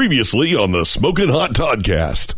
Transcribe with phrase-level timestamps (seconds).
[0.00, 2.32] Previously on the Smoking Hot Toddcast.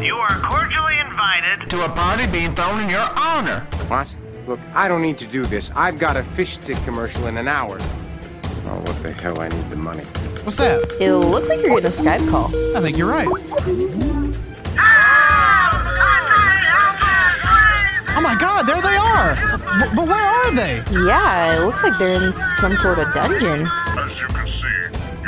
[0.00, 3.66] You are cordially invited to a party being thrown in your honor.
[3.88, 4.14] What?
[4.46, 5.72] Look, I don't need to do this.
[5.74, 7.78] I've got a fish stick commercial in an hour.
[7.80, 9.40] Oh, what the hell?
[9.40, 10.04] I need the money.
[10.44, 10.88] What's that?
[11.00, 12.46] It looks like you're getting a Skype call.
[12.76, 13.26] I think you're right.
[18.16, 19.34] Oh my god, there they are!
[19.34, 20.76] B- but where are they?
[20.92, 23.66] Yeah, it looks like they're in some sort of dungeon.
[23.98, 24.68] As you can see,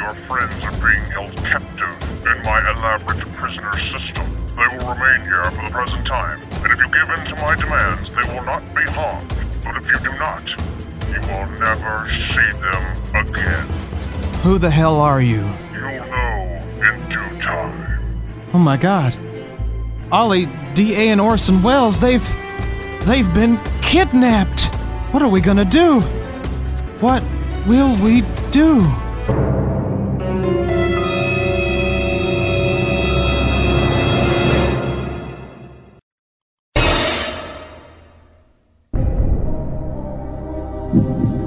[0.06, 4.24] your friends are being held captive in my elaborate prisoner system.
[4.54, 7.56] They will remain here for the present time, and if you give in to my
[7.56, 9.28] demands, they will not be harmed.
[9.64, 10.56] But if you do not,
[11.10, 13.66] you will never see them again.
[14.44, 15.42] Who the hell are you?
[15.72, 17.98] You'll know in due time.
[18.54, 19.18] Oh my god.
[20.12, 22.24] Ollie, D.A., and Orson Welles, they've.
[23.06, 24.66] they've been kidnapped!
[25.12, 26.00] What are we gonna do?
[27.00, 27.24] What
[27.66, 28.88] will we do?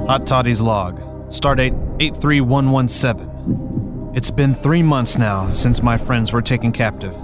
[0.09, 0.97] Hot Toddy's log.
[1.29, 4.13] Stardate 83117.
[4.15, 7.15] It's been three months now since my friends were taken captive.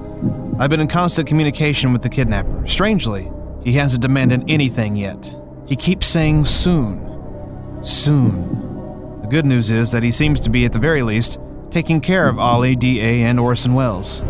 [0.60, 2.68] I've been in constant communication with the kidnapper.
[2.68, 3.32] Strangely,
[3.64, 5.34] he hasn't demanded anything yet.
[5.66, 7.84] He keeps saying soon.
[7.84, 9.20] Soon.
[9.24, 11.40] The good news is that he seems to be, at the very least,
[11.72, 14.22] taking care of Ollie, D.A., and Orson Welles.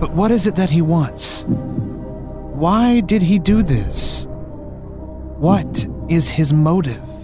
[0.00, 1.44] But what is it that he wants?
[1.46, 4.26] Why did he do this?
[4.28, 7.19] What is his motive?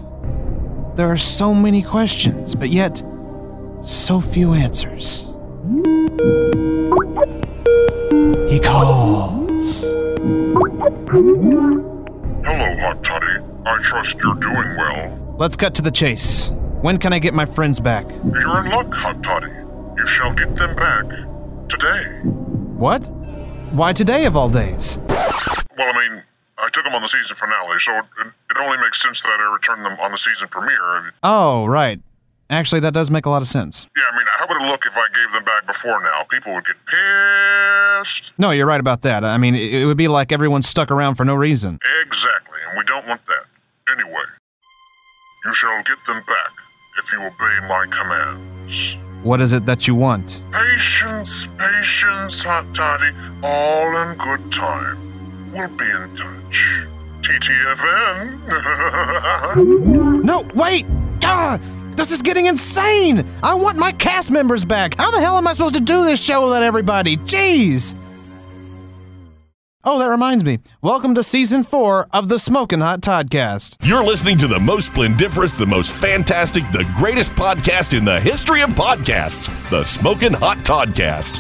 [0.97, 3.03] There are so many questions, but yet
[3.83, 5.27] so few answers.
[8.51, 9.83] He calls.
[12.47, 13.45] Hello, Hot Toddy.
[13.67, 15.37] I trust you're doing well.
[15.39, 16.51] Let's cut to the chase.
[16.81, 18.11] When can I get my friends back?
[18.11, 19.53] You're in luck, Hot Toddy.
[19.99, 21.11] You shall get them back
[21.69, 22.21] today.
[22.79, 23.07] What?
[23.73, 24.99] Why today of all days?
[25.09, 26.23] Well, I mean,
[26.57, 29.53] I took them on the season finale, so it, it only makes sense that I
[29.53, 31.13] return them on the season premiere.
[31.23, 32.01] Oh, right.
[32.49, 33.89] Actually, that does make a lot of sense.
[33.97, 36.23] Yeah, I mean, how would it look if I gave them back before now?
[36.31, 38.33] People would get pissed.
[38.39, 39.25] No, you're right about that.
[39.25, 41.79] I mean, it it would be like everyone stuck around for no reason.
[42.05, 43.45] Exactly, and we don't want that.
[43.91, 44.27] Anyway,
[45.45, 46.53] you shall get them back
[46.99, 48.97] if you obey my commands.
[49.25, 50.41] What is it that you want?
[50.53, 53.11] Patience, patience, Hot Toddy.
[53.43, 54.99] All in good time.
[55.53, 56.87] We'll be in touch.
[57.23, 58.41] TTFN.
[60.25, 60.85] No, wait!
[61.23, 61.59] Ah,
[61.97, 63.25] this is getting insane!
[63.43, 64.97] I want my cast members back!
[64.97, 67.17] How the hell am I supposed to do this show without everybody?
[67.19, 67.95] Jeez!
[69.89, 70.59] Oh, that reminds me.
[70.83, 73.77] Welcome to season four of the Smoking Hot Toddcast.
[73.83, 78.63] You're listening to the most splendiferous, the most fantastic, the greatest podcast in the history
[78.63, 81.39] of podcasts, the Smoking Hot Toddcast.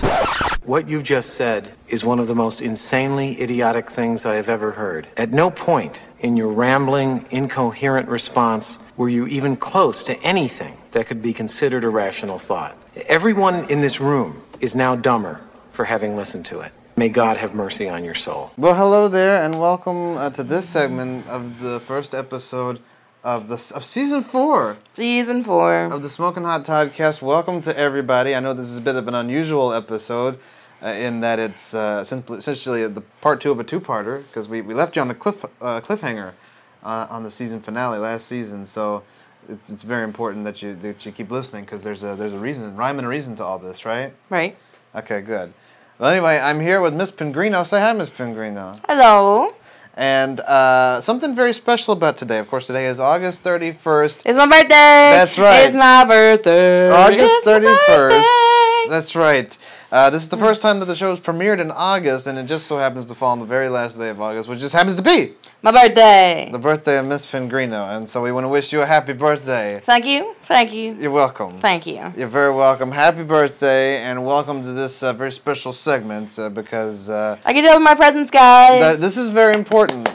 [0.65, 4.71] What you just said is one of the most insanely idiotic things I have ever
[4.71, 5.09] heard.
[5.17, 11.09] At no point in your rambling, incoherent response were you even close to anything that
[11.09, 12.79] could be considered a rational thought.
[13.09, 15.41] Everyone in this room is now dumber
[15.73, 16.71] for having listened to it.
[16.99, 18.53] May God have mercy on your soul.
[18.57, 22.81] Well, hello there, and welcome uh, to this segment of the first episode
[23.23, 25.93] of the of season four Season four.
[25.93, 27.21] of the Smoking Hot Toddcast.
[27.21, 28.35] Welcome to everybody.
[28.35, 30.39] I know this is a bit of an unusual episode
[30.83, 34.62] uh, in that it's uh, simply, essentially the part two of a two-parter because we,
[34.62, 36.33] we left you on the cliff uh, cliffhanger
[36.83, 38.67] uh, on the season finale last season.
[38.67, 39.03] So
[39.51, 42.39] it's, it's very important that you that you keep listening because there's a there's a
[42.39, 44.15] reason, rhyme and a reason to all this, right?
[44.31, 44.56] Right.
[44.95, 45.53] Okay, good.
[45.99, 47.65] Well, anyway, I'm here with Miss Pingrino.
[47.65, 48.79] Say hi, Miss Pingrino.
[48.87, 49.55] Hello.
[49.95, 52.39] And uh, something very special about today.
[52.39, 54.21] Of course, today is August 31st.
[54.27, 54.69] It's my birthday.
[54.69, 55.67] That's right.
[55.69, 56.91] It's my birthday.
[56.91, 57.87] August 31st.
[57.87, 58.91] birthday.
[58.91, 59.56] That's right.
[59.93, 62.47] Uh, this is the first time that the show was premiered in August, and it
[62.47, 64.97] just so happens to fall on the very last day of August, which just happens
[64.97, 66.49] to be My birthday.
[66.51, 67.97] the birthday of Miss Pingrino.
[67.97, 69.81] And so we want to wish you a happy birthday.
[69.87, 70.35] Thank you.
[70.45, 70.95] Thank you.
[70.95, 71.61] You're welcome.
[71.61, 72.13] Thank you.
[72.17, 72.91] You're very welcome.
[72.91, 77.62] Happy birthday, and welcome to this uh, very special segment uh, because uh, I can
[77.62, 78.99] tell my presents, guys.
[78.99, 80.11] this is very important.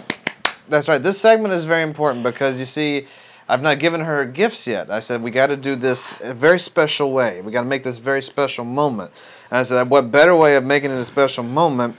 [0.67, 1.01] That's right.
[1.01, 3.07] This segment is very important because you see,
[3.51, 4.89] I've not given her gifts yet.
[4.89, 7.41] I said we got to do this a very special way.
[7.41, 9.11] We got to make this very special moment.
[9.49, 11.97] And I said, what better way of making it a special moment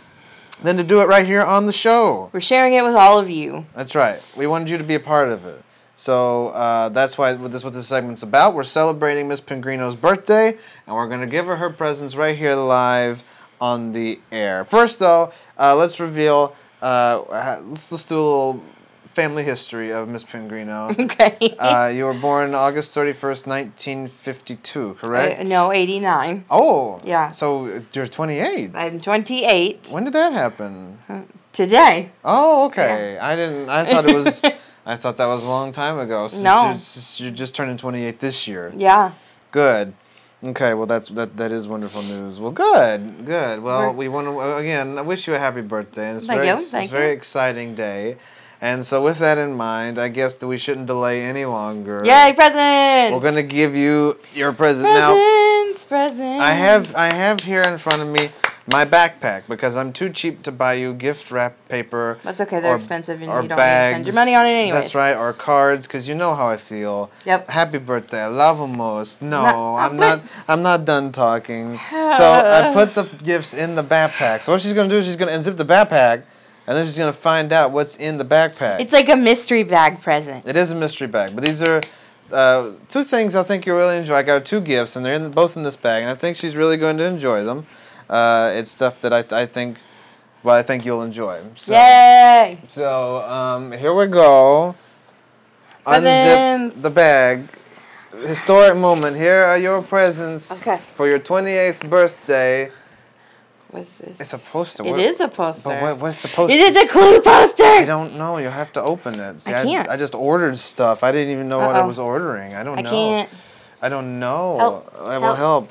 [0.62, 2.30] than to do it right here on the show?
[2.32, 3.66] We're sharing it with all of you.
[3.76, 4.24] That's right.
[4.34, 5.62] We wanted you to be a part of it.
[5.94, 8.54] So uh, that's why this is what this segment's about.
[8.54, 10.56] We're celebrating Miss Pingrino's birthday,
[10.86, 13.22] and we're gonna give her her presents right here live
[13.60, 14.64] on the air.
[14.64, 16.56] First, though, uh, let's reveal.
[16.80, 18.62] Uh, let's let's do a little
[19.14, 20.90] family history of Miss Pingrino.
[20.98, 21.54] Okay.
[21.58, 25.40] uh, you were born August 31st, 1952, correct?
[25.40, 26.44] Uh, no, 89.
[26.50, 27.00] Oh.
[27.04, 27.30] Yeah.
[27.32, 28.70] So uh, you're 28.
[28.74, 30.98] I'm 28 When did that happen?
[31.52, 32.10] today.
[32.24, 33.18] Oh, okay.
[33.18, 33.68] I didn't.
[33.68, 34.40] I thought it was.
[34.86, 36.26] I thought that was a long time ago.
[36.28, 36.64] So No.
[36.70, 38.72] You're just, you're just turning 28 this year.
[38.76, 39.12] Yeah.
[39.52, 39.94] Good.
[40.44, 40.74] Okay.
[40.74, 41.36] Well, that's that.
[41.36, 42.40] That is wonderful news.
[42.40, 43.24] Well, good.
[43.26, 43.62] Good.
[43.62, 44.98] Well, We're- want to again.
[44.98, 46.08] I wish you a happy birthday.
[46.08, 47.16] And it's Thank very, you, ex- thank it's a very you.
[47.16, 48.16] exciting day.
[48.62, 52.00] And so, with that in mind, I guess that we shouldn't delay any longer.
[52.04, 53.12] Yay, presents!
[53.12, 55.14] We're gonna give you your present now.
[55.14, 56.44] presents, presents.
[56.44, 58.30] I have I have here in front of me
[58.66, 62.18] my backpack because I'm too cheap to buy you gift wrap paper.
[62.22, 64.46] That's okay, they're or- expensive and or you don't need to spend your money on
[64.46, 64.82] it anyways.
[64.82, 67.10] That's right, or cards, because you know how I feel.
[67.24, 67.50] Yep.
[67.50, 69.22] Happy birthday, I love you most.
[69.22, 70.22] No, No, I'm not.
[70.46, 71.78] I'm not done talking.
[71.90, 74.44] so I put the gifts in the backpack.
[74.44, 76.22] So what she's gonna do is she's gonna unzip the backpack,
[76.66, 78.80] and then she's gonna find out what's in the backpack.
[78.80, 80.46] It's like a mystery bag present.
[80.46, 81.80] It is a mystery bag, but these are
[82.32, 84.14] uh, two things I think you'll really enjoy.
[84.16, 86.56] I got two gifts, and they're in, both in this bag, and I think she's
[86.56, 87.66] really going to enjoy them.
[88.08, 89.78] Uh, it's stuff that I, I think,
[90.42, 91.42] well, I think you'll enjoy.
[91.56, 92.58] So, Yay!
[92.68, 94.74] So um, here we go.
[95.84, 96.74] Presents.
[96.74, 97.48] Unzip the bag.
[98.26, 99.16] Historic moment.
[99.16, 100.78] Here are your presents Okay.
[100.94, 102.70] for your 28th birthday.
[103.72, 104.20] What's this?
[104.20, 104.84] It's a poster.
[104.84, 105.70] It What- is a poster.
[105.70, 106.54] But what, what's the poster?
[106.54, 107.64] Is it the clue poster?
[107.64, 108.36] I don't know.
[108.36, 109.40] You have to open it.
[109.40, 109.88] See, I can't.
[109.88, 111.02] I, just ordered stuff.
[111.02, 112.54] I didn't even know what I was ordering.
[112.54, 112.90] I don't I know.
[112.90, 113.30] can't.
[113.80, 114.58] I don't know.
[114.58, 114.94] Help.
[115.00, 115.70] I will help.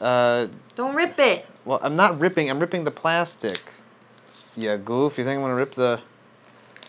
[0.00, 0.46] Uh,
[0.76, 1.44] Don't rip it.
[1.66, 2.48] well, I'm not ripping.
[2.48, 3.60] I'm ripping the plastic.
[4.56, 5.18] Yeah, goof.
[5.18, 6.00] You think I'm gonna rip the?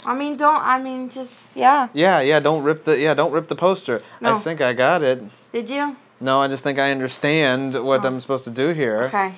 [0.05, 0.61] I mean, don't.
[0.61, 1.89] I mean, just yeah.
[1.93, 2.39] Yeah, yeah.
[2.39, 2.97] Don't rip the.
[2.97, 4.01] Yeah, don't rip the poster.
[4.21, 5.21] I think I got it.
[5.51, 5.97] Did you?
[6.21, 9.01] No, I just think I understand what I'm supposed to do here.
[9.03, 9.07] Oh.
[9.07, 9.33] Okay.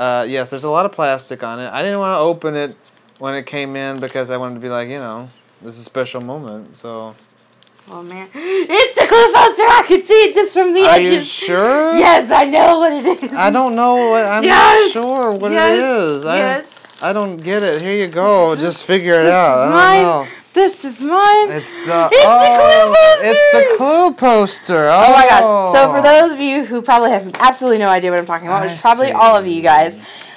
[0.00, 1.70] Uh, yes, there's a lot of plastic on it.
[1.70, 2.74] I didn't want to open it
[3.18, 5.28] when it came in because I wanted to be like, you know,
[5.60, 6.74] this is a special moment.
[6.74, 7.14] So.
[7.90, 9.62] Oh man, it's the poster.
[9.62, 11.16] I can see it just from the Are edges.
[11.16, 11.96] you sure?
[11.98, 13.32] Yes, I know what it is.
[13.32, 14.94] I don't know what I'm Yes!
[14.94, 15.76] not sure what Yes!
[15.76, 16.24] it is.
[16.24, 16.66] Yes.
[17.02, 17.82] I I don't get it.
[17.82, 18.56] Here you go.
[18.56, 19.70] Just figure it out.
[19.70, 20.32] I don't know.
[20.60, 21.50] This is mine.
[21.50, 24.88] It's the It's the oh, clue It's the clue poster.
[24.88, 25.72] Oh, Oh my gosh.
[25.72, 28.62] So for those of you who probably have absolutely no idea what I'm talking about,
[28.62, 29.12] I which is probably see.
[29.12, 29.94] all of you guys,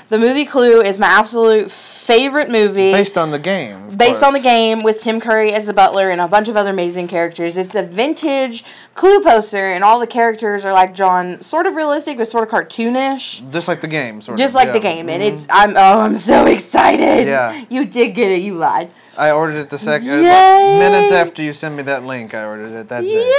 [0.10, 2.92] the movie Clue is my absolute favorite movie.
[2.92, 3.96] based on the game.
[3.98, 6.70] based on the game with Tim Curry as the butler and a bunch of other
[6.72, 7.56] amazing characters.
[7.58, 8.64] It's a vintage
[8.96, 12.54] Clue poster, and all the characters are like drawn sort of realistic, but sort of
[12.54, 13.50] cartoonish.
[13.52, 14.56] Just like the game, sort Just of.
[14.56, 14.74] like yeah.
[14.74, 15.34] the game, and Mhm.
[15.34, 17.26] it's I'm oh I'm so excited.
[17.28, 17.64] Yeah.
[17.70, 18.42] you did get it.
[18.42, 18.90] You lied.
[19.18, 22.34] I ordered it the second uh, minutes after you sent me that link.
[22.34, 23.14] I ordered it that Yay!
[23.14, 23.34] day.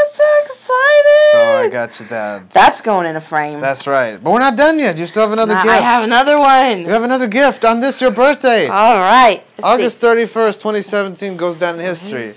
[0.00, 1.30] I'm so excited.
[1.32, 2.50] So I got you that.
[2.50, 3.60] That's going in a frame.
[3.60, 4.22] That's right.
[4.22, 4.98] But we're not done yet.
[4.98, 5.74] You still have another Nah, gift.
[5.74, 6.80] I have another one.
[6.80, 8.68] You have another gift on this your birthday.
[8.68, 9.42] All right.
[9.62, 12.34] August 31st, 2017 goes down in history.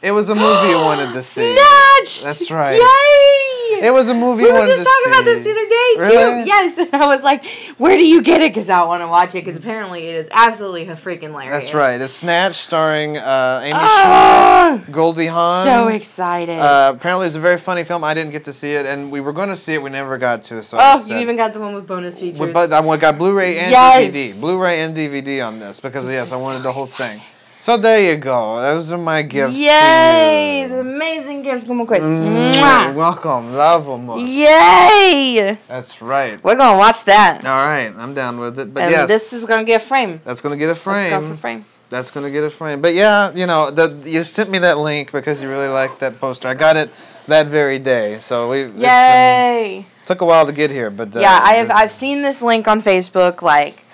[0.00, 0.08] What is this?
[0.08, 1.54] It was a movie you wanted to see.
[1.54, 2.24] Snatched!
[2.24, 2.80] That's right.
[2.80, 3.86] Yay!
[3.86, 5.76] It was a movie we were wanted just to talking about this the other day
[5.96, 6.46] Really?
[6.46, 7.44] Yes, and I was like,
[7.78, 9.44] "Where do you get it?" Because I want to watch it.
[9.44, 11.64] Because apparently it is absolutely a freaking hilarious.
[11.64, 12.00] That's right.
[12.00, 14.82] It's Snatch starring uh, Amy Ah!
[14.86, 15.64] Schumer, Goldie Hawn.
[15.64, 16.58] So excited.
[16.58, 18.04] Uh, apparently, it's a very funny film.
[18.04, 19.82] I didn't get to see it, and we were going to see it.
[19.82, 20.62] We never got to.
[20.62, 22.52] So I oh, you even got the one with bonus features.
[22.52, 24.12] But I got Blu-ray and Yes.
[24.12, 24.38] DVD.
[24.40, 27.20] Blu-ray and DVD on this because yes, I wanted the whole thing.
[27.60, 28.58] So there you go.
[28.58, 29.54] Those are my gifts.
[29.54, 30.62] Yay!
[30.62, 31.66] Amazing gifts.
[31.66, 32.02] Como quiz.
[32.02, 34.26] Mm, welcome, love 'em.
[34.26, 35.58] Yay!
[35.68, 36.42] That's right.
[36.42, 37.44] We're gonna watch that.
[37.44, 38.72] All right, I'm down with it.
[38.72, 40.22] But and yes, this is gonna get a frame.
[40.24, 41.10] that's gonna get a frame.
[41.10, 41.66] Let's go for frame.
[41.90, 42.80] That's gonna get a frame.
[42.80, 46.18] But yeah, you know, the you sent me that link because you really liked that
[46.18, 46.48] poster.
[46.48, 46.88] I got it
[47.26, 49.84] that very day, so we Yay!
[50.06, 51.70] took a while to get here, but uh, yeah, I have.
[51.70, 53.42] I've seen this link on Facebook.
[53.42, 53.84] Like,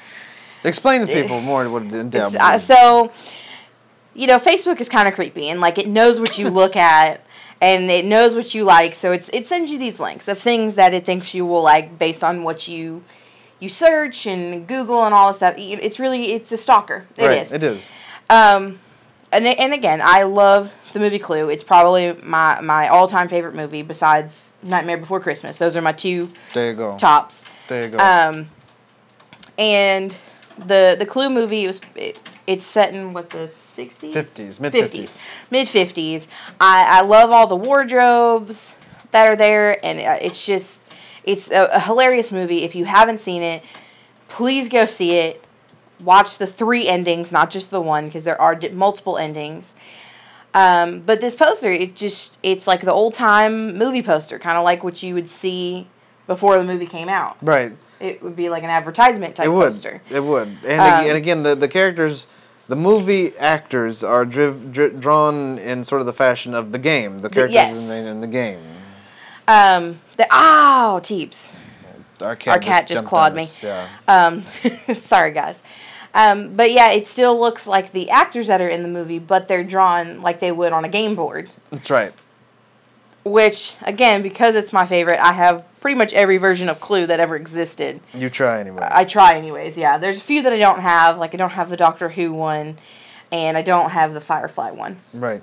[0.62, 2.36] explain to people more what it entails.
[2.36, 3.10] Uh, so,
[4.16, 7.20] you know, Facebook is kind of creepy, and like it knows what you look at,
[7.60, 8.94] and it knows what you like.
[8.94, 11.98] So it's it sends you these links of things that it thinks you will like
[11.98, 13.04] based on what you
[13.60, 15.54] you search and Google and all this stuff.
[15.58, 17.06] It's really it's a stalker.
[17.16, 17.52] It right, is.
[17.52, 17.92] It is.
[18.30, 18.80] Um,
[19.32, 21.50] and and again, I love the movie Clue.
[21.50, 25.58] It's probably my my all time favorite movie besides Nightmare Before Christmas.
[25.58, 26.96] Those are my two There you go.
[26.96, 27.44] tops.
[27.68, 27.98] There you go.
[27.98, 28.48] Um,
[29.58, 30.16] and
[30.58, 35.20] the the Clue movie was it, it's set in what the sixties, 50s, mid-50s.
[35.50, 36.26] mid fifties.
[36.60, 38.74] I I love all the wardrobes
[39.12, 40.80] that are there, and uh, it's just
[41.24, 42.62] it's a, a hilarious movie.
[42.62, 43.62] If you haven't seen it,
[44.28, 45.42] please go see it.
[46.00, 49.72] Watch the three endings, not just the one, because there are multiple endings.
[50.54, 54.64] Um, but this poster, it just it's like the old time movie poster, kind of
[54.64, 55.86] like what you would see
[56.26, 57.36] before the movie came out.
[57.42, 57.72] right.
[57.98, 59.72] It would be like an advertisement type it would.
[59.72, 60.02] poster.
[60.10, 60.48] It would.
[60.66, 62.26] And, Um, and again, the, the characters
[62.68, 67.18] the movie actors are driv- dri- drawn in sort of the fashion of the game,
[67.18, 67.76] the characters yes.
[67.76, 68.60] in, the, in the game.
[69.48, 71.52] Um, the ow, teeps.
[72.20, 73.42] Our cat, Our cat just jumped clawed me.
[73.42, 73.86] us, Yeah.
[74.08, 74.44] Um,
[75.06, 75.58] sorry, guys.
[76.14, 79.48] Um, but yeah, it still looks like the actors that are in the movie, but
[79.48, 81.50] they're drawn like they would on a game board.
[81.70, 82.12] That's right.
[83.22, 87.20] Which, again, because it's my favorite, I have pretty much every version of Clue that
[87.20, 88.00] ever existed.
[88.12, 88.88] You try anyway.
[88.90, 89.98] I try anyways, yeah.
[89.98, 92.76] There's a few that I don't have, like I don't have the Doctor Who one,
[93.30, 94.98] and I don't have the Firefly one.
[95.14, 95.40] right.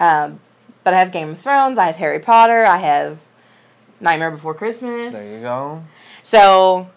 [0.00, 0.40] Um,
[0.82, 3.18] but I have Game of Thrones, I have Harry Potter, I have
[4.00, 5.12] Nightmare Before Christmas.
[5.12, 5.84] There you go.
[6.22, 6.88] So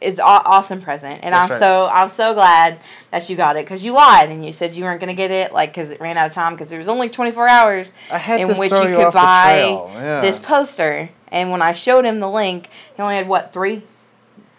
[0.00, 1.60] it's an awesome present, and That's I'm right.
[1.60, 2.78] so I'm so glad
[3.10, 5.52] that you got it because you lied and you said you weren't gonna get it
[5.52, 8.40] like because it ran out of time because there was only 24 hours I had
[8.40, 9.58] in to which throw you could buy
[9.94, 10.20] yeah.
[10.20, 11.10] this poster.
[11.34, 13.82] And when I showed him the link, he only had what three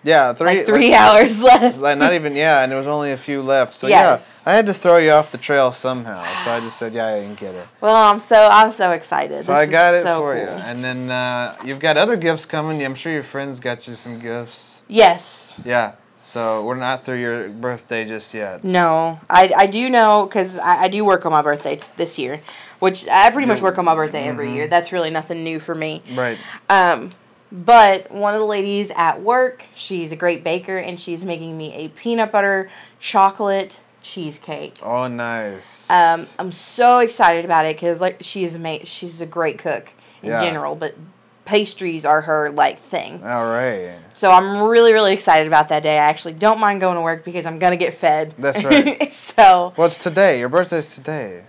[0.03, 1.77] Yeah, three like three like- hours left.
[1.79, 3.74] Like not even yeah, and there was only a few left.
[3.74, 4.22] So Yes.
[4.22, 6.22] yeah, I had to throw you off the trail somehow.
[6.44, 7.65] So I just said, yeah, I didn't get it.
[7.82, 9.46] Well, I'm so I'm so excited.
[9.46, 10.44] So This I got it so for cool.
[10.44, 10.50] you.
[10.50, 12.84] And then uh, you've got other gifts coming.
[12.86, 14.84] I'm sure your friends got you some gifts.
[14.89, 15.55] Yes.
[15.63, 15.94] Yeah.
[16.36, 18.62] So we're not through your birthday just yet.
[18.62, 22.20] No, I, I do know because I, I do work on my birthday t- this
[22.20, 22.42] year,
[22.80, 24.56] which I pretty much work on my birthday every Mm-hmm.
[24.58, 24.68] year.
[24.68, 26.04] That's really nothing new for me.
[26.13, 26.38] Right.
[26.70, 27.12] Um,
[27.54, 31.72] but one of the ladies at work, she's a great baker, and she's making me
[31.74, 34.77] a peanut butter chocolate cheesecake.
[34.84, 35.89] Oh, nice.
[35.89, 39.88] Um, I'm so excited about it because like she is ama- she's a great cook
[40.22, 40.42] in Yeah.
[40.42, 40.96] general, but
[41.45, 43.23] pastries are her like thing.
[43.23, 43.95] All right.
[44.13, 45.93] So I'm really really excited about that day.
[45.99, 48.33] I actually don't mind going to work because I'm gonna get fed.
[48.37, 49.13] That's right.
[49.13, 50.39] so Well, it's today.
[50.39, 51.43] Your birthday's today.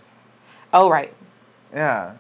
[0.72, 1.12] oh right.
[1.72, 2.14] Yeah.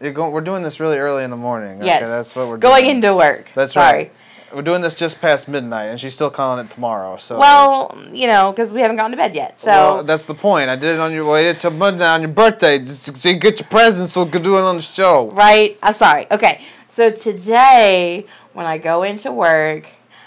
[0.00, 0.32] You're going.
[0.32, 1.76] We're doing this really early in the morning.
[1.78, 2.00] Okay, Yes.
[2.02, 2.96] that's what we're Going doing.
[2.96, 3.50] into work.
[3.54, 3.92] That's Sorry.
[3.96, 4.12] right.
[4.52, 7.18] We're doing this just past midnight, and she's still calling it tomorrow.
[7.18, 7.38] So.
[7.38, 9.60] Well, you know, because we haven't gone to bed yet.
[9.60, 10.68] So Well, that's the point.
[10.68, 13.60] I did it on your way till midnight on your birthday, just so you get
[13.60, 15.28] your presents, so we could do it on the show.
[15.30, 15.78] right?
[15.82, 16.26] I'm sorry.
[16.32, 16.62] Okay.
[16.88, 19.86] So today, when I go into work,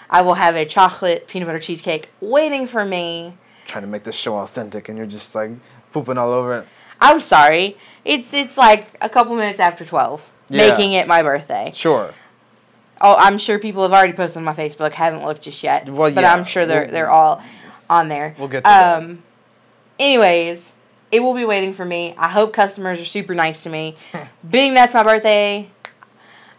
[0.10, 3.34] I will have a chocolate peanut butter cheesecake waiting for me.
[3.68, 5.52] Trying to make this show authentic, and you're just like
[5.92, 6.68] pooping all over it.
[7.02, 7.78] I'm sorry.
[8.06, 10.70] It's it's like a couple minutes after 12, Yeah.
[10.70, 11.72] making it my birthday.
[11.74, 12.14] Sure.
[13.06, 14.94] Oh, I'm sure people have already posted on my Facebook.
[14.94, 15.90] Haven't looked just yet.
[15.90, 16.24] Well, but.
[16.24, 17.44] I'm sure they're they're all
[17.90, 18.36] on there.
[18.40, 19.04] We'll get to that.
[19.04, 19.22] um,
[20.00, 20.72] Anyways,
[21.12, 22.16] it will be waiting for me.
[22.18, 23.98] I hope customers are super nice to me.
[24.50, 25.70] Being that's my birthday,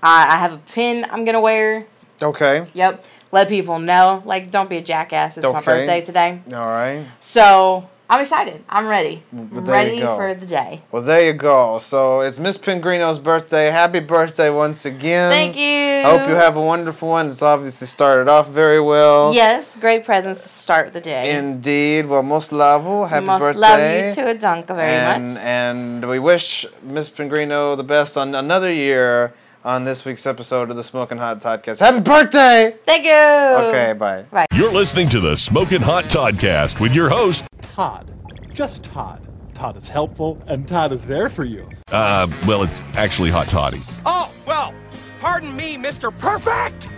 [0.02, 1.86] I, I have a pin I'm gonna wear.
[2.22, 2.66] Okay.
[2.74, 3.04] Yep.
[3.32, 4.22] Let people know.
[4.24, 5.36] Like, don't be a jackass.
[5.36, 6.40] It's my birthday today.
[6.52, 7.04] All right.
[7.20, 8.62] So I'm excited.
[8.68, 9.22] I'm ready.
[9.32, 10.82] Ready for the day.
[10.92, 11.78] Well, there you go.
[11.78, 13.70] So it's Miss Pingrino's birthday.
[13.70, 15.30] Happy birthday once again.
[15.30, 16.06] Thank you.
[16.06, 17.30] I hope you have a wonderful one.
[17.30, 19.32] It's obviously started off very well.
[19.32, 21.34] Yes, great presents to start the day.
[21.34, 22.06] Indeed.
[22.06, 23.08] Well, most love.
[23.08, 23.58] Happy Must birthday.
[23.58, 25.42] love you to a dunk very and, much.
[25.42, 29.32] And we wish Miss Pingrino the best on another year
[29.64, 31.78] on this week's episode of the Smoking Hot Toddcast.
[31.78, 32.76] Happy birthday!
[32.86, 33.12] Thank you.
[33.12, 34.22] Okay, bye.
[34.30, 34.46] Bye.
[34.52, 38.12] You're listening to the Smoking Hot Toddcast with your host, Todd.
[38.52, 39.26] Just Todd.
[39.54, 41.68] Todd is helpful, and Todd is there for you.
[41.92, 43.80] uh, well, it's actually Hot Toddy.
[44.04, 44.74] Oh, well,
[45.20, 46.16] pardon me, Mr.
[46.18, 46.88] Perfect!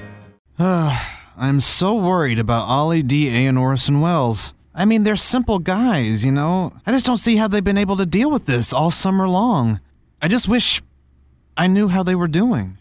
[0.59, 4.55] I'm so worried about Ollie, D.A., and Orson Welles.
[4.75, 6.73] I mean, they're simple guys, you know?
[6.87, 9.81] I just don't see how they've been able to deal with this all summer long.
[10.21, 10.83] I just wish
[11.57, 12.77] I knew how they were doing.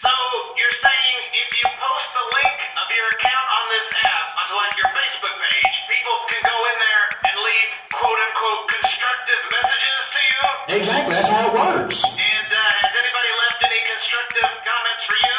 [0.00, 0.12] So
[0.56, 4.72] you're saying if you post the link of your account on this app onto like
[4.80, 10.20] your Facebook page, people can go in there and leave quote unquote constructive messages to
[10.32, 10.40] you?
[10.80, 12.08] Exactly, that's how it works.
[12.08, 15.38] And uh, has anybody left any constructive comments for you?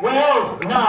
[0.00, 0.88] Well, no,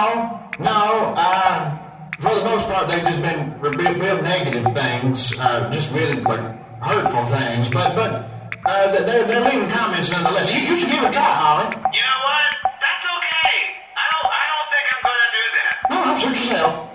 [0.63, 0.79] no.
[1.19, 1.83] Uh,
[2.15, 6.47] for the most part, they've just been real, real negative things, uh, just really like
[6.79, 7.67] hurtful things.
[7.67, 8.31] But but
[8.65, 10.51] uh, they're they're leaving comments nonetheless.
[10.53, 11.69] You, you should give it a try, Ollie.
[11.91, 12.49] You know what?
[12.63, 13.53] That's okay.
[13.95, 14.29] I don't.
[14.31, 15.71] I don't think I'm gonna do that.
[15.89, 16.92] No, no, suit yourself.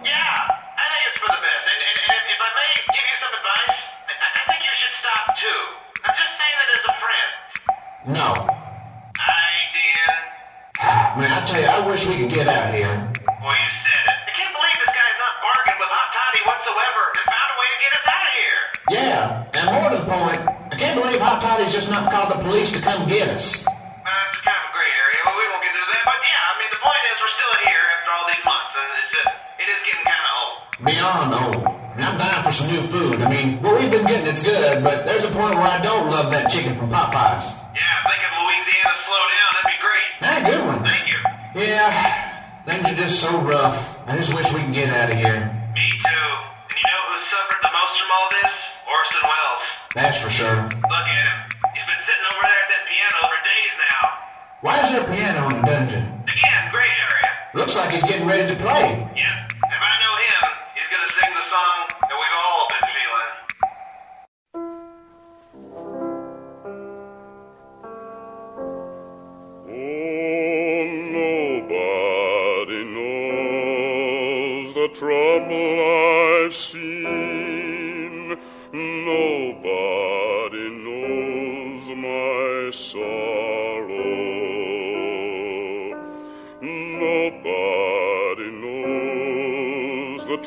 [43.68, 44.08] rough.
[44.08, 45.40] I just wish we can get out of here.
[45.74, 46.28] Me too.
[46.68, 48.52] And you know who suffered the most from all this?
[48.94, 49.66] Orson Welles.
[49.94, 50.77] That's for sure.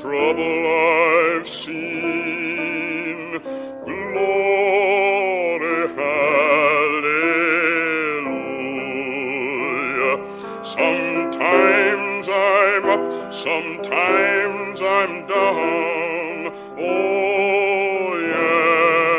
[0.02, 3.40] Trouble I've seen.
[3.86, 6.98] Glory, hallelujah.
[10.64, 16.52] Sometimes I'm up, sometimes I'm down.
[16.80, 18.18] Oh,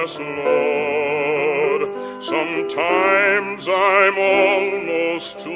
[0.03, 1.83] yes, Lord.
[2.21, 5.47] Sometimes I'm almost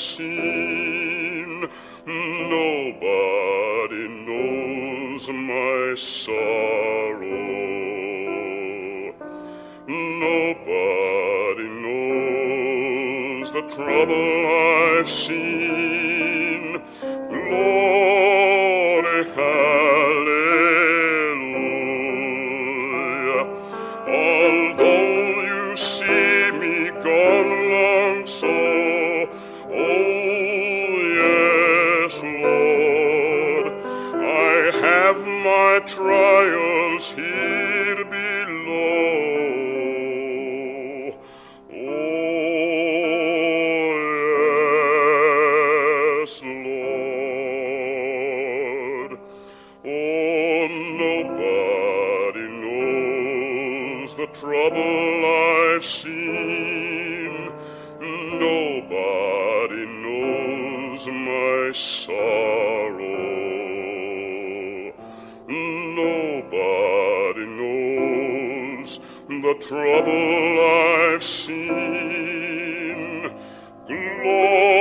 [0.00, 1.68] seen.
[2.06, 7.26] Nobody knows my sorrow.
[9.86, 16.09] Nobody knows the trouble I've seen.
[61.80, 62.98] Sorrow.
[65.48, 71.70] Nobody knows the trouble I've seen.
[73.88, 74.79] Glory,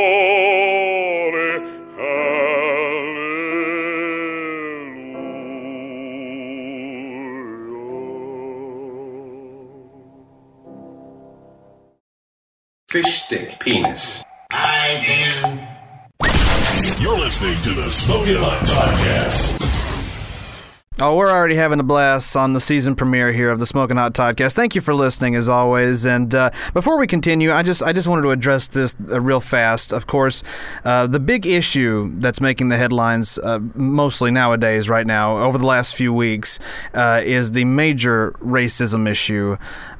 [21.01, 24.13] Oh, we're already having a blast on the season premiere here of the Smoking Hot
[24.13, 24.53] Toddcast.
[24.53, 26.05] Thank you for listening, as always.
[26.05, 29.39] And uh, before we continue, I just I just wanted to address this uh, real
[29.39, 29.93] fast.
[29.93, 30.43] Of course,
[30.83, 35.65] uh, the big issue that's making the headlines uh, mostly nowadays, right now, over the
[35.65, 36.59] last few weeks,
[36.93, 39.55] uh, is the major racism issue.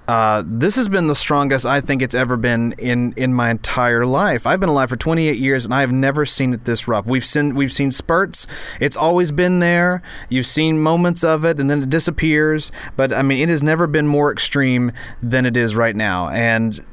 [0.10, 4.08] Uh, this has been the strongest I think it's ever been in, in my entire
[4.08, 4.48] life.
[4.48, 7.06] I've been alive for 28 years and I have never seen it this rough.
[7.06, 8.48] We've seen we've seen spurts.
[8.80, 10.02] It's always been there.
[10.28, 12.72] You've seen moments of it and then it disappears.
[12.98, 16.30] But I mean, it has never been more extreme than it is right now.
[16.30, 16.84] And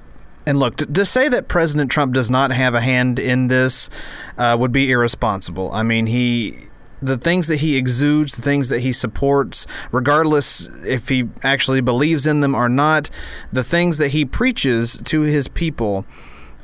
[0.45, 3.89] and look, to, to say that President Trump does not have a hand in this
[4.37, 5.73] uh, would be irresponsible.
[5.73, 6.66] I mean, he
[7.03, 12.27] the things that he exudes, the things that he supports, regardless if he actually believes
[12.27, 13.11] in them or not,
[13.53, 16.05] the things that he preaches to his people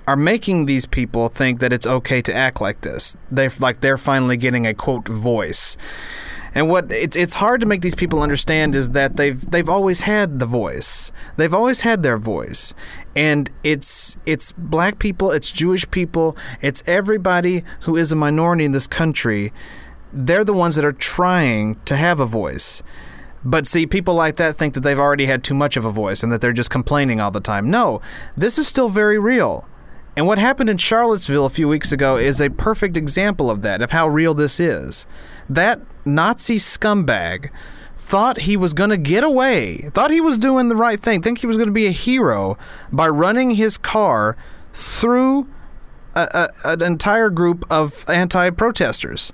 [0.07, 3.17] are making these people think that it's okay to act like this.
[3.31, 5.77] They like they're finally getting a quote voice.
[6.55, 10.03] And what it's it's hard to make these people understand is that they've they've always
[10.03, 11.13] had the voice.
[11.37, 12.75] They've always had their voice.
[13.17, 18.73] And it's it's black people, it's Jewish people, it's everybody who is a minority in
[18.73, 19.53] this country.
[20.13, 22.83] They're the ones that are trying to have a voice.
[23.45, 26.23] But see, people like that think that they've already had too much of a voice
[26.23, 27.71] and that they're just complaining all the time.
[27.71, 28.01] No,
[28.37, 29.69] this is still very real.
[30.17, 33.81] And what happened in Charlottesville a few weeks ago is a perfect example of that,
[33.81, 35.07] of how real this is.
[35.49, 37.51] That Nazi scumbag
[37.97, 41.39] thought he was going to get away, thought he was doing the right thing, think
[41.39, 42.59] he was going to be a hero
[42.93, 44.37] by running his car
[44.75, 45.49] through
[46.15, 49.33] a, a, an entire group of anti protesters.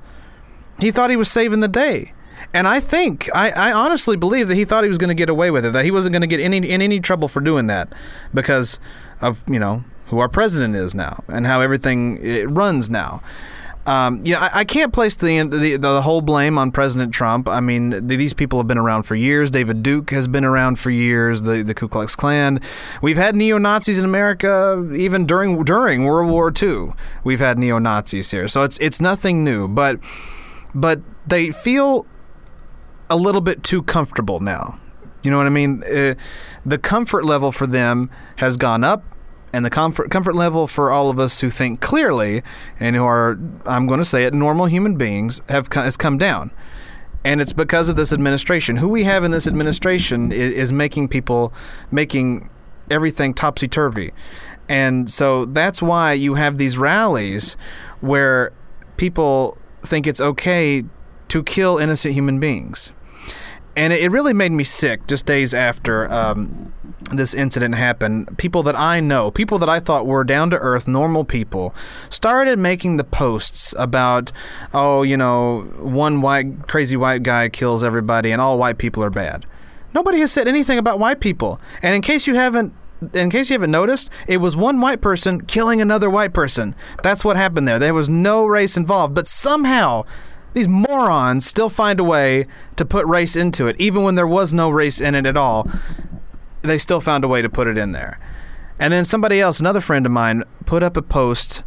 [0.78, 2.12] He thought he was saving the day.
[2.54, 5.28] And I think, I, I honestly believe that he thought he was going to get
[5.28, 7.66] away with it, that he wasn't going to get any in any trouble for doing
[7.66, 7.92] that
[8.32, 8.78] because
[9.20, 13.22] of, you know, who our president is now and how everything runs now.
[13.86, 17.48] Um, you know, I, I can't place the, the the whole blame on President Trump.
[17.48, 19.50] I mean, th- these people have been around for years.
[19.50, 21.42] David Duke has been around for years.
[21.42, 22.60] The the Ku Klux Klan.
[23.00, 26.92] We've had neo Nazis in America even during during World War II.
[27.24, 29.66] We've had neo Nazis here, so it's it's nothing new.
[29.66, 29.98] But
[30.74, 32.06] but they feel
[33.10, 34.78] a little bit too comfortable now.
[35.22, 35.82] You know what I mean?
[35.84, 36.14] Uh,
[36.64, 39.02] the comfort level for them has gone up,
[39.52, 42.42] and the comfort comfort level for all of us who think clearly
[42.78, 46.50] and who are, I'm going to say it, normal human beings have has come down.
[47.24, 48.76] And it's because of this administration.
[48.76, 51.52] Who we have in this administration is, is making people
[51.90, 52.48] making
[52.90, 54.12] everything topsy turvy.
[54.68, 57.56] And so that's why you have these rallies
[58.00, 58.52] where
[58.96, 60.84] people think it's okay
[61.28, 62.92] to kill innocent human beings.
[63.76, 66.72] And it really made me sick just days after um,
[67.12, 68.36] this incident happened.
[68.36, 71.72] People that I know, people that I thought were down to earth, normal people,
[72.10, 74.32] started making the posts about,
[74.74, 79.10] oh, you know, one white, crazy white guy kills everybody and all white people are
[79.10, 79.46] bad.
[79.94, 81.60] Nobody has said anything about white people.
[81.80, 82.74] And in case you haven't
[83.12, 86.74] in case you haven't noticed, it was one white person killing another white person.
[87.02, 87.78] That's what happened there.
[87.78, 90.04] There was no race involved, but somehow
[90.54, 94.52] these morons still find a way to put race into it, even when there was
[94.52, 95.70] no race in it at all.
[96.62, 98.18] They still found a way to put it in there.
[98.80, 101.62] And then somebody else, another friend of mine, put up a post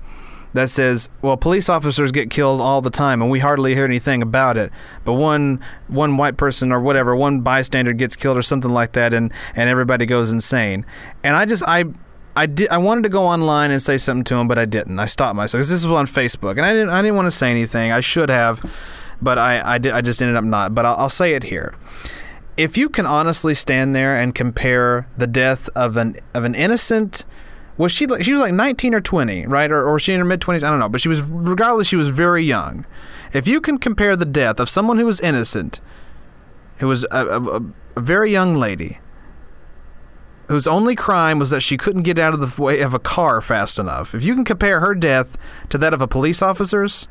[0.53, 4.21] that says, "Well, police officers get killed all the time, and we hardly hear anything
[4.21, 4.71] about it.
[5.05, 9.13] But one one white person or whatever, one bystander gets killed or something like that,
[9.13, 10.85] and and everybody goes insane."
[11.23, 11.85] And I just I.
[12.33, 12.69] I did.
[12.69, 14.97] I wanted to go online and say something to him, but I didn't.
[14.99, 16.89] I stopped myself because this was on Facebook, and I didn't.
[16.89, 17.91] I didn't want to say anything.
[17.91, 18.63] I should have,
[19.21, 19.73] but I.
[19.75, 19.91] I did.
[19.91, 20.73] I just ended up not.
[20.73, 21.75] But I'll, I'll say it here.
[22.55, 27.25] If you can honestly stand there and compare the death of an of an innocent
[27.81, 29.71] was she she was like 19 or 20 right?
[29.71, 30.89] Or, or was she in her mid 20s i don't know.
[30.89, 32.85] But she was regardless she was very young.
[33.33, 35.79] If you can compare the death of someone who was innocent
[36.77, 37.61] who was a, a,
[37.95, 38.99] a very young lady
[40.47, 43.41] whose only crime was that she couldn't get out of the way of a car
[43.41, 45.37] fast enough if you can compare her death
[45.69, 47.07] to that of a police officer's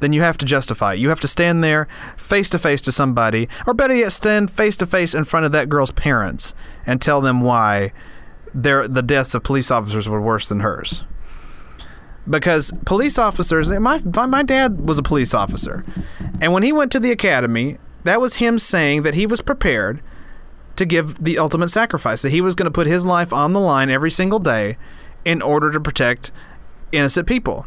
[0.00, 0.98] then you have to justify it.
[0.98, 4.76] You have to stand there face to face to somebody, or better yet, stand face
[4.78, 6.52] to face in front of that girl's parents
[6.84, 7.92] and tell them why
[8.54, 11.04] their the deaths of police officers were worse than hers.
[12.28, 15.84] Because police officers, my my dad was a police officer,
[16.40, 20.00] and when he went to the academy, that was him saying that he was prepared
[20.76, 23.60] to give the ultimate sacrifice, that he was going to put his life on the
[23.60, 24.76] line every single day
[25.24, 26.32] in order to protect
[26.92, 27.66] innocent people.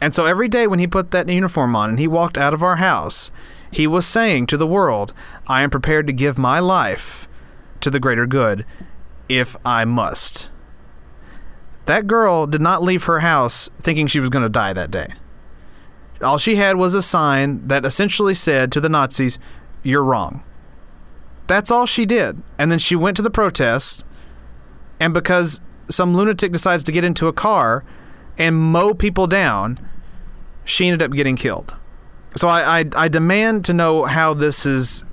[0.00, 2.62] And so every day when he put that uniform on and he walked out of
[2.62, 3.30] our house,
[3.70, 5.14] he was saying to the world,
[5.46, 7.26] I am prepared to give my life
[7.80, 8.66] to the greater good
[9.28, 10.48] if I must.
[11.86, 15.08] That girl did not leave her house thinking she was going to die that day.
[16.22, 19.38] All she had was a sign that essentially said to the Nazis,
[19.82, 20.42] You're wrong.
[21.46, 22.42] That's all she did.
[22.58, 24.04] And then she went to the protest,
[24.98, 25.60] and because
[25.90, 27.84] some lunatic decides to get into a car
[28.38, 29.76] and mow people down,
[30.64, 31.76] she ended up getting killed.
[32.36, 35.04] So I, I, I demand to know how this is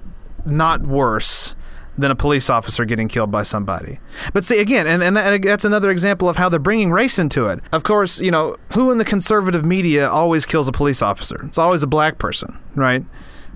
[0.45, 1.55] not worse
[1.97, 3.99] than a police officer getting killed by somebody.
[4.33, 7.47] But see, again, and, and that, that's another example of how they're bringing race into
[7.47, 7.59] it.
[7.71, 11.45] Of course, you know, who in the conservative media always kills a police officer?
[11.45, 13.05] It's always a black person, right?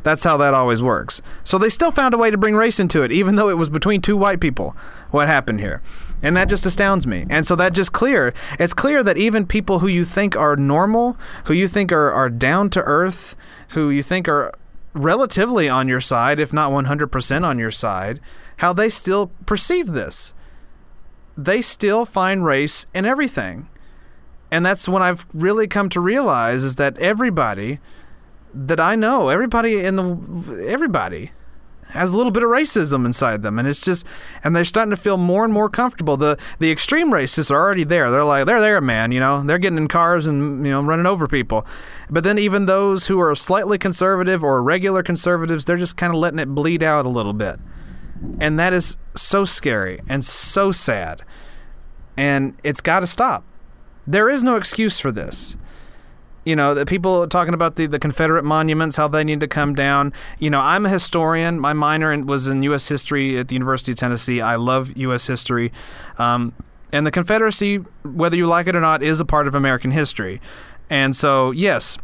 [0.03, 1.21] That's how that always works.
[1.43, 3.69] So they still found a way to bring race into it, even though it was
[3.69, 4.75] between two white people.
[5.09, 5.81] What happened here?
[6.21, 7.25] And that just astounds me.
[7.29, 8.33] And so that just clear.
[8.59, 12.29] It's clear that even people who you think are normal, who you think are, are
[12.29, 13.35] down to earth,
[13.69, 14.53] who you think are
[14.95, 18.19] relatively on your side, if not 100% on your side,
[18.57, 20.33] how they still perceive this.
[21.37, 23.67] They still find race in everything.
[24.49, 27.79] And that's when I've really come to realize is that everybody
[28.53, 31.31] that I know, everybody in the everybody
[31.95, 34.05] has a little bit of racism inside them and it's just
[34.43, 36.17] and they're starting to feel more and more comfortable.
[36.17, 38.11] The the extreme racists are already there.
[38.11, 39.43] They're like they're there man you know?
[39.43, 41.65] They're getting in cars and you know running over people.
[42.09, 46.19] But then even those who are slightly conservative or regular conservatives they're just kind of
[46.19, 47.59] letting it bleed out a little bit.
[48.39, 51.23] And that is so scary and so sad.
[52.17, 53.43] And it's got to stop.
[54.07, 55.57] There is no excuse for this
[56.45, 59.75] you know, the people talking about the, the Confederate monuments, how they need to come
[59.75, 60.13] down.
[60.39, 61.59] You know, I'm a historian.
[61.59, 62.87] My minor in, was in U.S.
[62.87, 64.41] history at the University of Tennessee.
[64.41, 65.27] I love U.S.
[65.27, 65.73] history.
[66.17, 66.53] Um,
[66.93, 70.39] and the Confederacy, whether you like it or not, is a part of American history.
[70.89, 71.97] And so, yes,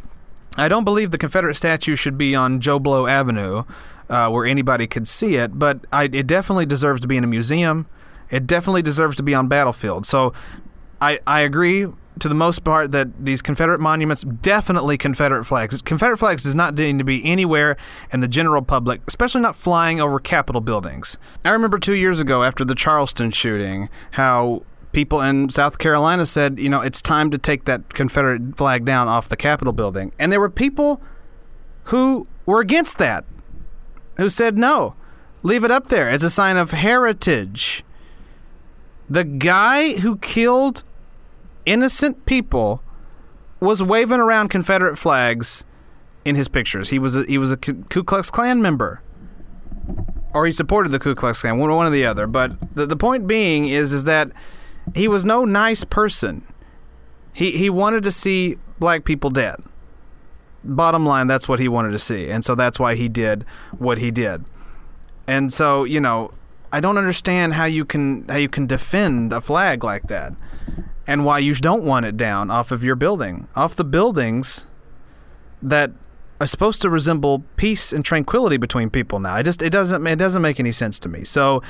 [0.58, 3.64] I don't believe the Confederate statue should be on Joe Blow Avenue
[4.12, 7.28] uh, where anybody could see it, but I, it definitely deserves to be in a
[7.28, 7.88] museum.
[8.30, 10.06] It definitely deserves to be on battlefield.
[10.06, 10.34] So
[11.00, 11.88] I, I agree
[12.20, 15.82] to the most part that these Confederate monuments definitely Confederate flags.
[15.82, 17.78] Confederate flags does not need to be anywhere
[18.12, 21.18] in the general public, especially not flying over Capitol buildings.
[21.46, 26.60] I remember two years ago after the Charleston shooting, how people in South Carolina said,
[26.60, 30.32] you know, it's time to take that Confederate flag down off the Capitol building, and
[30.32, 31.02] there were people
[31.86, 33.26] who were against that,
[34.18, 34.96] who said no,
[35.44, 36.10] leave it up there.
[36.10, 37.84] It's a sign of heritage.
[39.10, 40.84] The guy who killed
[41.72, 42.84] innocent people
[43.62, 45.64] was waving around Confederate flags
[46.26, 46.90] in his pictures.
[46.90, 49.02] He was a, he was a Ku Klux Klan member,
[50.34, 52.28] or he supported the Ku Klux Klan, one one or the other.
[52.28, 54.32] But the, the point being is is that
[54.94, 56.46] he was no nice person.
[57.32, 59.64] He he wanted to see black people dead.
[60.64, 63.46] Bottom line, that's what he wanted to see, and so that's why he did
[63.78, 64.44] what he did.
[65.26, 66.34] And so you know,
[66.72, 70.34] I don't understand how you can how you can defend a flag like that
[71.08, 74.66] and why you don't want it down off of your building, off the buildings
[75.62, 75.92] that
[76.40, 79.36] are supposed to resemble peace and tranquility between people now.
[79.36, 81.24] It just it doesn't it doesn't make any sense to me.
[81.24, 81.62] So,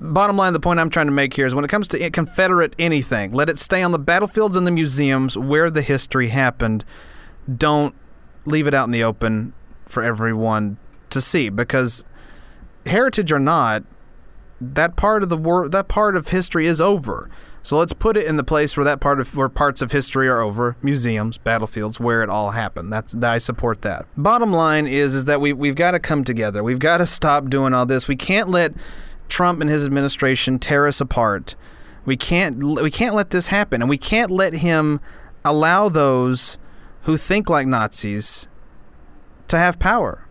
[0.00, 2.74] bottom line, the point I'm trying to make here is when it comes to Confederate
[2.78, 6.84] anything, let it stay on the battlefields and the museums where the history happened.
[7.56, 7.94] Don't
[8.44, 9.54] leave it out in the open
[9.86, 10.76] for everyone
[11.08, 12.04] to see because
[12.84, 13.82] heritage or not,
[14.60, 17.30] that part of the war that part of history is over.
[17.62, 20.28] So let's put it in the place where that part of where parts of history
[20.28, 22.92] are over, museums, battlefields, where it all happened.
[22.92, 24.06] That's I support that.
[24.16, 26.62] Bottom line is is that we we've got to come together.
[26.62, 28.08] We've got to stop doing all this.
[28.08, 28.72] We can't let
[29.28, 31.54] Trump and his administration tear us apart.
[32.04, 35.00] We can't we can't let this happen, and we can't let him
[35.44, 36.58] allow those
[37.02, 38.48] who think like Nazis
[39.48, 40.27] to have power.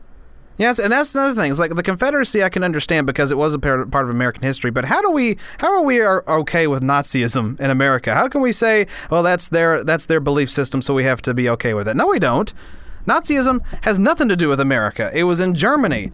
[0.57, 1.51] Yes, and that's another thing.
[1.51, 4.71] It's like the Confederacy I can understand because it was a part of American history.
[4.71, 8.15] But how do we, how are we are okay with Nazism in America?
[8.15, 11.33] How can we say, well, that's their that's their belief system, so we have to
[11.33, 11.95] be okay with it?
[11.95, 12.53] No, we don't.
[13.07, 15.09] Nazism has nothing to do with America.
[15.13, 16.11] It was in Germany,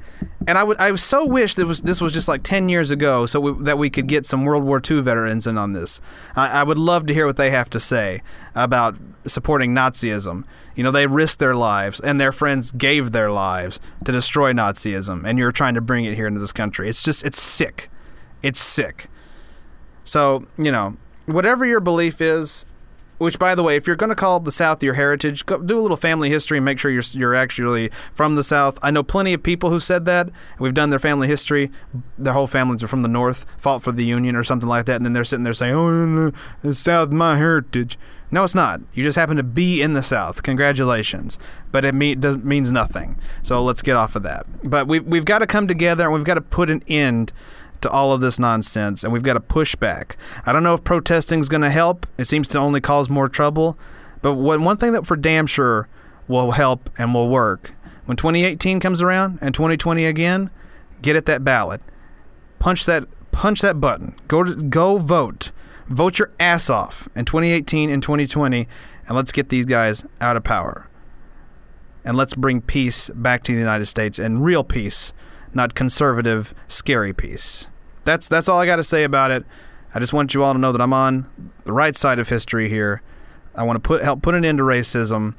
[0.47, 3.25] and I would I so wish that was this was just like ten years ago,
[3.25, 5.99] so we, that we could get some World War II veterans in on this.
[6.35, 8.21] I, I would love to hear what they have to say
[8.53, 10.43] about supporting Nazism.
[10.75, 15.23] You know, they risked their lives, and their friends gave their lives to destroy Nazism,
[15.25, 16.89] and you're trying to bring it here into this country.
[16.89, 17.89] It's just it's sick.
[18.43, 19.09] It's sick.
[20.03, 22.67] So you know, whatever your belief is,
[23.17, 25.77] which, by the way, if you're going to call the South your heritage, go do
[25.77, 28.77] a little family history and make sure you're you're actually from the South.
[28.81, 30.29] I know plenty of people who said that.
[30.59, 31.71] We've done their family history.
[32.17, 34.97] Their whole families are from the North, fought for the Union or something like that,
[34.97, 37.97] and then they're sitting there saying, "Oh, the South, my heritage."
[38.31, 38.81] No, it's not.
[38.93, 40.41] You just happen to be in the South.
[40.41, 41.37] Congratulations,
[41.71, 43.19] but it mean, does, means nothing.
[43.43, 44.47] So let's get off of that.
[44.63, 47.31] But we we've got to come together and we've got to put an end
[47.83, 50.17] to all of this nonsense, and we've got to push back.
[50.45, 52.05] I don't know if protesting is going to help.
[52.17, 53.77] It seems to only cause more trouble.
[54.21, 55.87] But one thing that for damn sure
[56.27, 57.73] will help and will work
[58.05, 60.49] when 2018 comes around and 2020 again,
[61.01, 61.81] get at that ballot,
[62.59, 65.51] punch that punch that button, go to, go vote,
[65.87, 68.67] vote your ass off in 2018 and 2020,
[69.07, 70.87] and let's get these guys out of power.
[72.05, 75.13] And let's bring peace back to the United States and real peace,
[75.53, 77.67] not conservative, scary peace.
[78.05, 79.45] That's that's all I got to say about it.
[79.95, 81.27] I just want you all to know that I'm on
[81.65, 83.01] the right side of history here.
[83.55, 85.35] I want to put help put an end to racism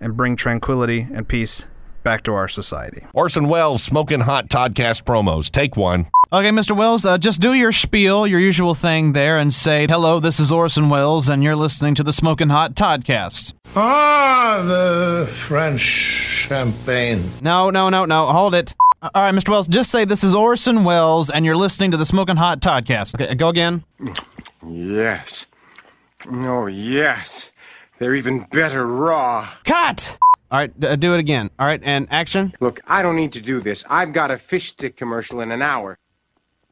[0.00, 1.66] and bring tranquility and peace
[2.02, 3.04] back to our society.
[3.12, 5.50] Orson Welles smoking hot Toddcast promos.
[5.50, 6.06] Take one.
[6.32, 6.76] Okay, Mr.
[6.76, 10.52] Welles, uh, just do your spiel, your usual thing there, and say, hello, this is
[10.52, 13.54] Orson Welles, and you're listening to the Smoking Hot Toddcast.
[13.74, 17.30] Ah, the French champagne.
[17.42, 18.74] No, no, no, no, hold it.
[19.00, 19.50] Uh, All right, Mr.
[19.50, 23.14] Welles, just say this is Orson Welles, and you're listening to the Smoking Hot Toddcast.
[23.14, 23.84] Okay, go again.
[24.66, 25.46] Yes.
[26.30, 27.50] Oh, yes.
[27.98, 29.48] They're even better raw.
[29.64, 30.18] Cut!
[30.50, 31.50] All right, d- uh, do it again.
[31.58, 32.54] All right, and action.
[32.60, 33.84] Look, I don't need to do this.
[33.88, 35.98] I've got a fish stick commercial in an hour.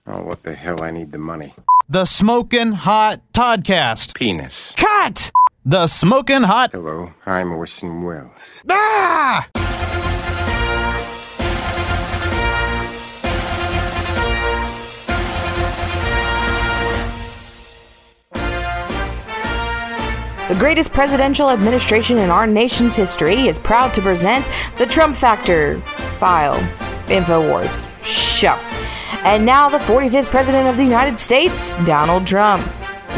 [0.07, 0.83] Oh, what the hell?
[0.83, 1.55] I need the money.
[1.89, 4.15] The Smoking Hot Toddcast.
[4.15, 4.73] Penis.
[4.77, 5.31] Cut!
[5.65, 6.73] The Smoking Hot.
[6.73, 8.63] Hello, I'm Orson Welles.
[8.71, 9.47] Ah!
[20.49, 24.47] The greatest presidential administration in our nation's history is proud to present
[24.79, 25.81] the Trump Factor
[26.21, 26.61] File
[27.09, 28.55] InfoWars show.
[29.25, 32.65] And now, the 45th President of the United States, Donald Trump.